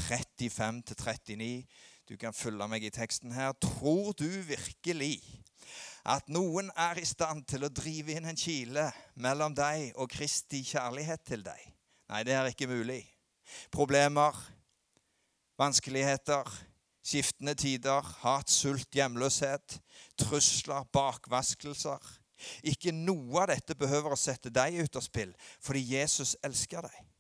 35-39. 0.10 1.64
Du 2.10 2.18
kan 2.18 2.34
følge 2.34 2.68
meg 2.70 2.86
i 2.86 2.94
teksten 2.94 3.34
her. 3.38 3.54
Tror 3.62 4.12
du 4.18 4.28
virkelig 4.50 5.22
at 6.04 6.28
noen 6.32 6.72
er 6.76 7.00
i 7.00 7.06
stand 7.08 7.46
til 7.48 7.64
å 7.64 7.72
drive 7.72 8.18
inn 8.18 8.28
en 8.28 8.40
kile 8.40 8.90
mellom 9.24 9.56
deg 9.56 9.94
og 9.96 10.12
Kristi 10.12 10.64
kjærlighet 10.68 11.24
til 11.28 11.46
deg? 11.46 11.62
Nei, 12.12 12.24
det 12.28 12.36
er 12.36 12.50
ikke 12.52 12.68
mulig. 12.68 13.02
Problemer, 13.72 14.36
vanskeligheter, 15.60 16.50
skiftende 17.04 17.56
tider, 17.60 18.04
hat, 18.24 18.52
sult, 18.52 18.90
hjemløshet, 18.96 19.80
trusler, 20.20 20.84
bakvaskelser 20.96 22.12
ikke 22.64 22.94
noe 22.96 23.44
av 23.44 23.52
dette 23.54 23.76
behøver 23.78 24.14
å 24.14 24.20
sette 24.20 24.52
deg 24.54 24.80
ut 24.84 25.00
av 25.00 25.06
spill, 25.06 25.34
fordi 25.64 25.84
Jesus 25.96 26.36
elsker 26.44 26.86
deg. 26.86 27.13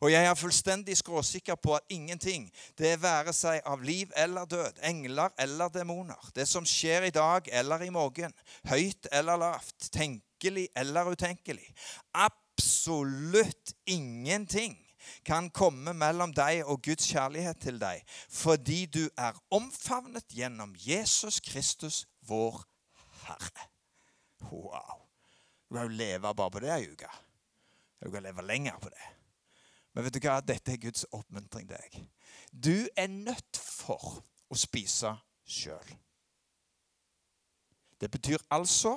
Og 0.00 0.08
jeg 0.12 0.24
er 0.24 0.36
fullstendig 0.38 0.96
skråsikker 0.96 1.58
på 1.60 1.74
at 1.76 1.92
ingenting, 1.92 2.46
det 2.78 2.94
være 3.02 3.34
seg 3.36 3.60
av 3.68 3.82
liv 3.84 4.12
eller 4.16 4.48
død, 4.48 4.80
engler 4.88 5.34
eller 5.38 5.68
demoner, 5.74 6.30
det 6.34 6.48
som 6.48 6.64
skjer 6.64 7.10
i 7.10 7.12
dag 7.12 7.48
eller 7.52 7.84
i 7.84 7.90
morgen, 7.92 8.32
høyt 8.70 9.10
eller 9.12 9.36
lavt, 9.40 9.90
tenkelig 9.92 10.70
eller 10.76 11.12
utenkelig, 11.12 11.68
absolutt 12.16 13.74
ingenting 13.84 14.78
kan 15.24 15.50
komme 15.52 15.92
mellom 15.96 16.32
deg 16.36 16.64
og 16.64 16.80
Guds 16.84 17.08
kjærlighet 17.12 17.60
til 17.60 17.80
deg, 17.80 18.00
fordi 18.32 18.86
du 18.86 19.04
er 19.18 19.36
omfavnet 19.52 20.32
gjennom 20.32 20.72
Jesus 20.80 21.40
Kristus, 21.44 22.06
vår 22.24 22.62
Herre. 23.26 23.68
Wow. 24.48 25.06
Du 25.68 25.76
kan 25.76 25.90
jo 25.90 25.96
leve 26.00 26.34
bare 26.34 26.50
på 26.50 26.60
det 26.64 26.72
ei 26.72 26.88
uke. 26.88 27.08
Du 28.00 28.08
kan 28.10 28.24
leve 28.24 28.42
lenger 28.48 28.78
på 28.80 28.88
det. 28.88 29.19
Men 30.00 30.06
vet 30.08 30.16
du 30.16 30.24
hva? 30.24 30.38
Dette 30.40 30.72
er 30.72 30.78
Guds 30.80 31.02
oppmuntring 31.12 31.66
til 31.68 31.76
deg. 31.76 31.96
Du 32.48 32.88
er 32.96 33.10
nødt 33.12 33.58
for 33.60 34.22
å 34.48 34.56
spise 34.56 35.10
sjøl. 35.44 35.90
Det 38.00 38.08
betyr 38.08 38.40
altså 38.48 38.94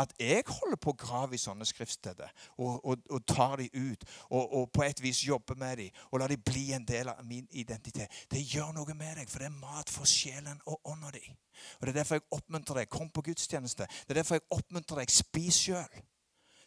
at 0.00 0.14
jeg 0.16 0.46
holder 0.48 0.80
på 0.80 0.94
å 0.94 0.96
grave 0.96 1.36
i 1.36 1.42
sånne 1.42 1.68
skriftsteder 1.68 2.32
og, 2.56 2.78
og, 2.80 3.04
og 3.12 3.26
tar 3.28 3.60
de 3.60 3.68
ut 3.74 4.06
og, 4.30 4.40
og, 4.40 4.64
på 4.72 4.86
et 4.86 5.02
vis 5.04 5.20
jobber 5.26 5.60
med 5.60 5.82
dem 5.82 6.00
og 6.08 6.22
lar 6.22 6.32
de 6.32 6.40
bli 6.40 6.70
en 6.72 6.88
del 6.88 7.12
av 7.12 7.20
min 7.28 7.44
identitet. 7.50 8.08
Det 8.32 8.40
gjør 8.40 8.72
noe 8.78 8.96
med 8.96 9.20
deg, 9.20 9.28
for 9.28 9.44
det 9.44 9.50
er 9.50 9.60
mat 9.60 9.92
for 9.92 10.08
sjelen 10.08 10.64
og 10.64 10.80
ånda 10.88 11.12
di. 11.18 11.26
Og 11.76 11.84
Det 11.84 11.92
er 11.92 12.00
derfor 12.00 12.22
jeg 12.22 12.30
oppmuntrer 12.38 12.80
deg. 12.80 12.88
Kom 12.96 13.12
på 13.12 13.28
gudstjeneste. 13.28 13.84
Det 13.84 14.16
er 14.16 14.22
derfor 14.22 14.40
jeg 14.40 14.48
oppmuntrer 14.56 15.02
deg. 15.02 15.12
Spis 15.12 15.66
sjøl. 15.66 16.06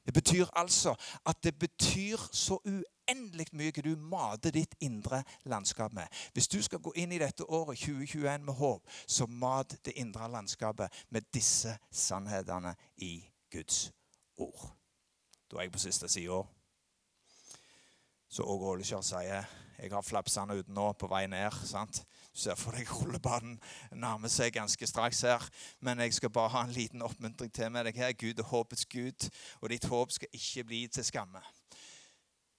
Det 0.06 0.14
betyr 0.14 0.46
altså 0.54 0.94
at 1.26 1.44
det 1.44 1.58
betyr 1.60 2.18
så 2.34 2.62
uendelig 2.66 3.01
mye 3.18 3.72
kan 3.72 3.84
du 3.84 3.96
mater 3.96 4.52
ditt 4.52 4.76
indre 4.80 5.24
landskap 5.46 5.94
med. 5.94 6.08
Hvis 6.34 6.48
du 6.48 6.62
skal 6.62 6.80
gå 6.80 6.94
inn 6.96 7.12
i 7.12 7.20
dette 7.22 7.44
året 7.44 7.80
2021 7.80 8.46
med 8.46 8.54
håp, 8.54 8.90
så 9.08 9.28
mat 9.28 9.78
det 9.86 9.98
indre 10.00 10.28
landskapet 10.32 11.04
med 11.10 11.28
disse 11.34 11.78
sannhetene 11.92 12.76
i 12.98 13.18
Guds 13.52 13.92
ord. 14.38 14.72
Da 15.52 15.58
er 15.58 15.68
jeg 15.68 15.72
på 15.72 15.80
siste 15.84 16.08
sida. 16.10 16.44
Så 18.32 18.44
Åge 18.48 18.66
Ålekjær 18.66 19.02
sier 19.04 19.50
jeg 19.82 19.90
har 19.90 20.04
flapsene 20.06 20.60
ute 20.60 20.72
nå 20.72 20.92
på 20.94 21.08
vei 21.10 21.26
ned. 21.28 21.56
sant? 21.66 22.04
Du 22.32 22.40
ser 22.40 22.56
for 22.56 22.78
deg 22.78 22.88
rullebanen 22.94 23.58
nærmer 23.92 24.30
seg 24.30 24.54
ganske 24.54 24.88
straks 24.88 25.24
her. 25.26 25.48
Men 25.82 26.00
jeg 26.00 26.14
skal 26.14 26.30
bare 26.30 26.54
ha 26.54 26.62
en 26.64 26.76
liten 26.76 27.02
oppmuntring 27.02 27.50
til 27.52 27.72
med 27.74 27.90
deg 27.90 27.98
her. 27.98 28.14
Gud 28.14 28.40
er 28.40 28.48
håpets 28.52 28.86
Gud, 28.86 29.28
og 29.60 29.74
ditt 29.74 29.90
håp 29.90 30.14
skal 30.14 30.38
ikke 30.38 30.64
bli 30.70 30.86
til 30.88 31.04
skamme. 31.04 31.42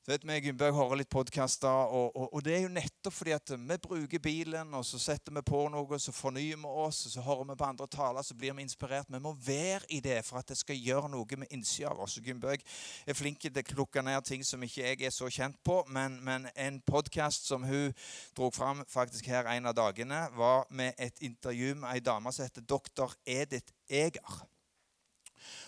Så 0.02 0.10
vet 0.10 0.24
Gunnberg 0.42 0.74
hører 0.74 0.98
litt 0.98 1.10
podkaster, 1.14 1.68
og, 1.70 2.16
og, 2.18 2.32
og, 2.34 2.40
det 2.42 2.56
er 2.56 2.64
jo 2.64 2.70
nettopp 2.74 3.14
fordi 3.14 3.36
at 3.36 3.52
vi 3.54 3.76
bruker 3.84 4.18
bilen, 4.18 4.74
og 4.74 4.82
så 4.82 4.98
setter 4.98 5.30
vi 5.36 5.44
på 5.46 5.60
noe, 5.70 5.98
så 6.02 6.10
fornyer 6.10 6.58
vi 6.58 6.72
oss, 6.82 7.04
og 7.06 7.12
så 7.12 7.22
hører 7.22 7.46
vi 7.52 7.56
på 7.60 7.68
andre 7.68 7.86
taler, 7.86 8.26
så 8.26 8.34
blir 8.34 8.56
vi 8.58 8.66
inspirert. 8.66 9.06
Vi 9.06 9.22
må 9.22 9.36
være 9.46 9.86
i 9.94 10.00
det 10.02 10.18
for 10.26 10.42
at 10.42 10.50
det 10.50 10.58
skal 10.58 10.82
gjøre 10.82 11.12
noe 11.12 11.38
med 11.38 11.54
innsida 11.54 11.92
av 11.94 12.02
oss. 12.02 12.18
Gunnberg 12.18 12.66
er 13.06 13.14
flink 13.14 13.38
til 13.46 13.54
å 13.54 13.66
klukke 13.70 14.02
ned 14.02 14.26
ting 14.26 14.42
som 14.42 14.66
ikke 14.66 14.82
jeg 14.88 15.06
er 15.06 15.14
så 15.14 15.30
kjent 15.30 15.62
på, 15.62 15.84
men, 15.86 16.18
men 16.26 16.50
en 16.58 16.82
podkast 16.82 17.46
som 17.46 17.62
hun 17.62 17.94
dro 18.34 18.50
fram 18.50 18.82
faktisk 18.90 19.30
her 19.30 19.54
en 19.54 19.70
av 19.70 19.78
dagene, 19.78 20.24
var 20.34 20.66
med 20.74 20.98
et 20.98 21.22
intervju 21.22 21.76
med 21.78 21.92
ei 21.94 22.02
dame 22.02 22.34
som 22.34 22.50
heter 22.50 22.66
doktor 22.66 23.14
Edith 23.22 23.70
Eger. 23.86 24.42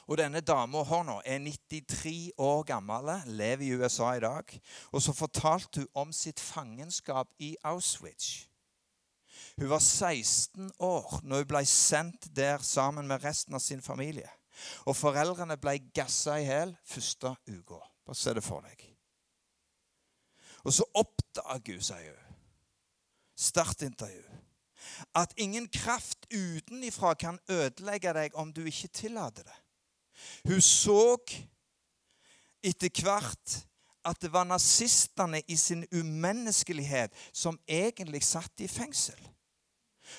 Og 0.07 0.19
denne 0.19 0.41
dama 0.41 0.85
nå 1.05 1.21
er 1.25 1.39
93 1.39 2.33
år 2.39 2.63
gammel, 2.69 3.11
lever 3.27 3.67
i 3.67 3.75
USA 3.75 4.15
i 4.17 4.25
dag. 4.25 4.57
Og 4.93 5.03
så 5.03 5.13
fortalte 5.13 5.85
hun 5.85 6.07
om 6.07 6.13
sitt 6.13 6.41
fangenskap 6.41 7.29
i 7.39 7.57
Auschwitz. 7.65 8.47
Hun 9.57 9.71
var 9.71 9.79
16 9.79 10.73
år 10.79 11.21
når 11.23 11.45
hun 11.45 11.51
ble 11.51 11.65
sendt 11.67 12.31
der 12.37 12.59
sammen 12.59 13.07
med 13.07 13.25
resten 13.25 13.55
av 13.55 13.63
sin 13.63 13.83
familie. 13.83 14.31
Og 14.87 14.97
foreldrene 14.97 15.57
ble 15.59 15.79
gassa 15.95 16.39
i 16.39 16.47
hjel 16.47 16.75
første 16.87 17.35
uka. 17.51 17.81
Bare 18.05 18.19
se 18.19 18.35
det 18.35 18.45
for 18.45 18.65
deg. 18.67 18.85
Og 20.65 20.73
så 20.73 20.87
oppdager 20.97 21.77
hun, 21.77 21.85
sier 21.85 22.15
hun, 22.15 22.39
startintervju, 23.37 24.23
at 25.17 25.35
ingen 25.41 25.67
kraft 25.69 26.27
utenifra 26.33 27.15
kan 27.19 27.39
ødelegge 27.51 28.13
deg 28.17 28.37
om 28.41 28.53
du 28.53 28.63
ikke 28.69 28.89
tillater 28.89 29.45
det. 29.45 29.59
Hun 30.49 30.61
så 30.61 31.17
etter 32.65 33.03
hvert 33.03 33.61
at 34.05 34.21
det 34.21 34.31
var 34.33 34.45
nazistene 34.45 35.41
i 35.49 35.57
sin 35.57 35.87
umenneskelighet 35.93 37.15
som 37.33 37.59
egentlig 37.69 38.23
satt 38.25 38.61
i 38.61 38.69
fengsel. 38.69 39.21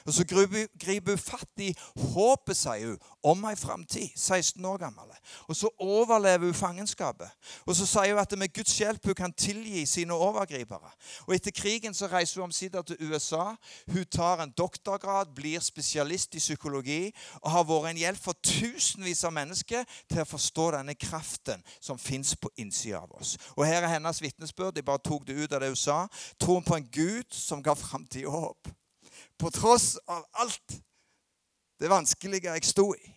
Og 0.06 0.14
Så 0.14 0.26
griper 0.26 1.12
hun 1.12 1.18
fatt 1.18 1.62
i 1.62 1.72
håpet, 2.14 2.58
sier 2.58 2.94
hun, 2.94 3.00
om 3.24 3.46
ei 3.50 3.56
framtid. 3.56 4.10
16 4.16 4.66
år 4.66 4.78
gammel. 4.78 5.12
Og 5.48 5.56
så 5.56 5.70
overlever 5.80 6.46
hun 6.46 6.54
fangenskapet. 6.54 7.30
Og 7.66 7.76
så 7.76 7.86
sier 7.86 8.14
hun 8.14 8.22
at 8.22 8.30
det 8.30 8.40
med 8.40 8.54
Guds 8.54 8.78
hjelp 8.78 9.06
hun 9.06 9.18
kan 9.18 9.34
tilgi 9.34 9.86
sine 9.86 10.14
overgripere. 10.14 10.92
Og 11.28 11.36
Etter 11.36 11.52
krigen 11.52 11.94
så 11.94 12.08
reiser 12.08 12.42
hun 12.42 12.50
omsider 12.50 12.82
til 12.82 12.98
USA. 13.12 13.56
Hun 13.92 14.06
tar 14.06 14.44
en 14.44 14.54
doktorgrad, 14.58 15.34
blir 15.36 15.60
spesialist 15.60 16.36
i 16.36 16.44
psykologi 16.44 17.12
og 17.42 17.52
har 17.52 17.68
vært 17.68 17.92
en 17.92 18.04
hjelp 18.04 18.22
for 18.22 18.38
tusenvis 18.46 19.24
av 19.26 19.34
mennesker 19.34 19.84
til 20.10 20.22
å 20.22 20.30
forstå 20.30 20.70
denne 20.78 20.96
kraften 21.00 21.64
som 21.80 22.00
fins 22.00 22.36
på 22.36 22.52
innsida 22.62 23.02
av 23.02 23.18
oss. 23.20 23.36
Og 23.56 23.66
Her 23.66 23.84
er 23.84 23.96
hennes 23.98 24.22
vitnesbyrd. 24.22 24.76
De 24.76 24.86
bare 24.86 25.04
tok 25.04 25.28
det 25.28 25.38
ut 25.38 25.54
av 25.54 25.62
det 25.62 25.74
hun 25.74 25.80
sa. 25.80 26.06
Troen 26.40 26.64
på 26.64 26.78
en 26.78 26.90
Gud 26.92 27.34
som 27.34 27.64
ga 27.64 27.74
framtid 27.74 28.26
og 28.26 28.42
håp 28.42 28.76
på 29.38 29.52
tross 29.54 29.96
av 30.08 30.26
alt 30.42 30.78
det 31.80 31.92
vanskelige 31.92 32.54
jeg 32.54 32.66
sto 32.66 32.92
i. 32.96 33.16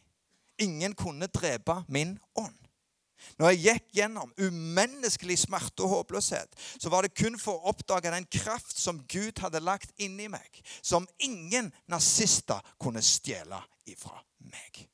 Ingen 0.58 0.94
kunne 0.98 1.30
drepe 1.30 1.82
min 1.88 2.16
ånd. 2.34 2.56
Når 3.38 3.50
jeg 3.50 3.62
gikk 3.62 3.86
gjennom 3.98 4.30
umenneskelig 4.38 5.38
smerte 5.40 5.82
og 5.82 5.92
håpløshet, 5.96 6.54
så 6.78 6.90
var 6.90 7.02
det 7.02 7.16
kun 7.18 7.38
for 7.38 7.58
å 7.58 7.72
oppdage 7.72 8.12
den 8.14 8.26
kraft 8.30 8.78
som 8.78 9.00
Gud 9.10 9.42
hadde 9.42 9.62
lagt 9.62 9.90
inni 9.98 10.28
meg, 10.30 10.62
som 10.82 11.06
ingen 11.18 11.72
nazister 11.90 12.62
kunne 12.80 13.02
stjele 13.02 13.60
ifra 13.90 14.20
meg. 14.38 14.86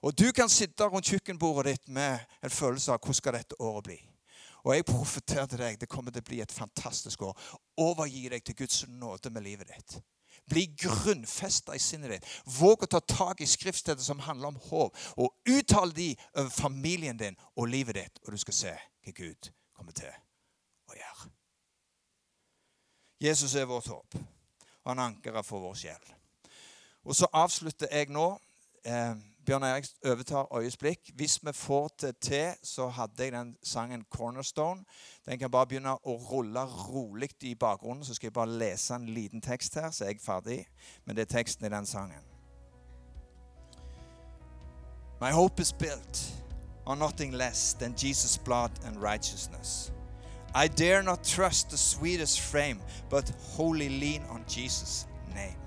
Og 0.00 0.16
Du 0.16 0.30
kan 0.32 0.48
sitte 0.48 0.86
rundt 0.88 1.08
kjøkkenbordet 1.12 1.74
ditt 1.74 1.88
med 1.92 2.20
en 2.42 2.52
følelse 2.52 2.92
av 2.92 3.00
hvordan 3.00 3.20
skal 3.20 3.36
dette 3.36 3.60
året 3.60 3.84
bli. 3.84 3.98
Og 4.64 4.74
jeg 4.74 4.86
profeterer 4.88 5.48
til 5.50 5.62
deg 5.62 5.78
det 5.80 5.88
kommer 5.90 6.14
til 6.14 6.24
å 6.24 6.28
bli 6.30 6.40
et 6.44 6.54
fantastisk 6.54 7.22
år. 7.28 7.36
Overgi 7.80 8.28
deg 8.32 8.44
til 8.44 8.58
Guds 8.62 8.84
nåde 8.88 9.32
med 9.32 9.46
livet 9.46 9.72
ditt. 9.72 10.00
Bli 10.50 10.66
grunnfesta 10.78 11.74
i 11.76 11.82
sinnet 11.82 12.14
ditt. 12.14 12.28
Våg 12.58 12.84
å 12.84 12.90
ta 12.90 13.00
tak 13.00 13.40
i 13.40 13.48
skriftstedet 13.48 14.02
som 14.04 14.22
handler 14.24 14.50
om 14.50 14.60
håp, 14.70 14.96
og 15.20 15.50
uttale 15.50 15.94
de 15.94 16.08
over 16.34 16.50
familien 16.50 17.18
din 17.18 17.38
og 17.54 17.70
livet 17.70 18.00
ditt, 18.00 18.22
og 18.24 18.34
du 18.34 18.40
skal 18.40 18.56
se 18.56 18.74
hva 18.74 19.14
Gud 19.16 19.50
kommer 19.76 19.96
til 19.96 20.10
å 20.90 20.96
gjøre. 20.96 21.30
Jesus 23.20 23.54
er 23.54 23.68
vårt 23.68 23.90
håp, 23.92 24.16
og 24.16 24.90
han 24.90 25.04
ankeret 25.10 25.46
for 25.46 25.62
vår 25.62 25.76
sjel. 25.76 26.14
Og 27.04 27.16
så 27.16 27.28
avslutter 27.32 27.88
jeg 27.92 28.10
nå. 28.12 28.26
Eh, 28.84 29.14
Bjørn 29.46 29.62
Erik 29.62 29.86
overtar 30.04 30.56
øyeblikk. 30.56 31.10
Hvis 31.14 31.38
vi 31.44 31.52
får 31.52 31.90
det 32.00 32.16
til, 32.20 32.52
så 32.62 32.88
hadde 32.88 33.24
jeg 33.24 33.32
den 33.32 33.56
sangen 33.62 34.04
'Cornerstone'. 34.14 34.84
Den 35.26 35.38
kan 35.38 35.50
bare 35.50 35.66
begynne 35.66 35.94
å 35.94 36.16
rulle 36.30 36.64
rolig 36.64 37.30
i 37.42 37.54
bakgrunnen. 37.54 38.04
Så 38.04 38.14
skal 38.14 38.26
jeg 38.26 38.32
bare 38.32 38.58
lese 38.58 38.94
en 38.94 39.06
liten 39.06 39.40
tekst 39.40 39.74
her, 39.74 39.90
så 39.90 40.04
er 40.04 40.08
jeg 40.08 40.20
ferdig. 40.20 40.66
Men 41.04 41.16
det 41.16 41.22
er 41.22 41.36
teksten 41.38 41.66
i 41.66 41.68
den 41.68 41.86
sangen. 41.86 42.24
My 45.20 45.30
hope 45.30 45.62
is 45.62 45.72
built 45.72 46.32
on 46.86 46.98
nothing 46.98 47.34
less 47.34 47.74
than 47.74 47.94
Jesus' 47.94 48.38
blood 48.44 48.70
and 48.84 49.02
righteousness. 49.02 49.92
I 50.54 50.68
dare 50.68 51.02
not 51.02 51.24
trust 51.24 51.70
the 51.70 51.76
sweetest 51.76 52.40
frame, 52.40 52.80
but 53.10 53.30
wholly 53.30 53.88
lean 53.88 54.22
on 54.30 54.44
Jesus' 54.48 55.06
name. 55.34 55.59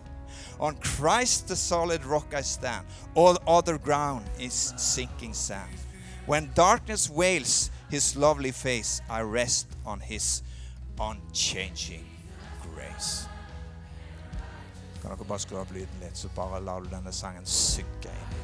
On 0.64 0.76
Christ 0.76 1.50
the 1.50 1.58
solid 1.58 2.06
rock 2.06 2.34
I 2.34 2.40
stand. 2.42 2.88
All 3.16 3.38
other 3.46 3.78
ground 3.78 4.24
is 4.40 4.74
sinking 4.78 5.34
sand. 5.34 5.76
When 6.26 6.52
darkness 6.56 7.08
veils 7.08 7.70
his 7.90 8.16
lovely 8.16 8.52
face, 8.52 9.02
I 9.10 9.22
rest 9.24 9.68
on 9.86 10.00
his 10.00 10.42
unchanging 10.98 12.06
grace. 12.62 13.28
Kan 15.02 15.12
dere 15.12 15.28
bare 15.28 15.44
skru 15.44 15.60
opp 15.60 15.76
lyden 15.76 16.00
litt, 16.00 16.16
så 16.16 16.32
bare 16.32 16.64
lar 16.64 16.80
du 16.80 16.88
denne 16.88 17.12
sangen 17.12 17.44
synke 17.44 18.08
inn 18.08 18.43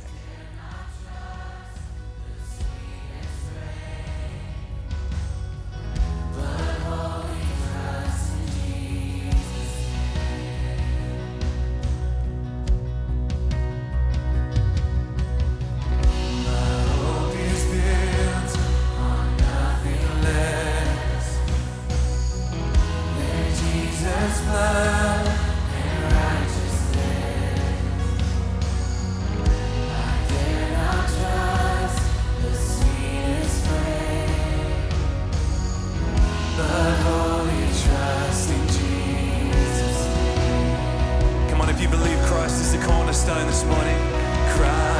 Christ 42.50 42.64
is 42.64 42.72
the 42.72 42.84
cornerstone 42.84 43.46
this 43.46 43.64
morning. 43.64 43.96
Christ. 44.56 44.99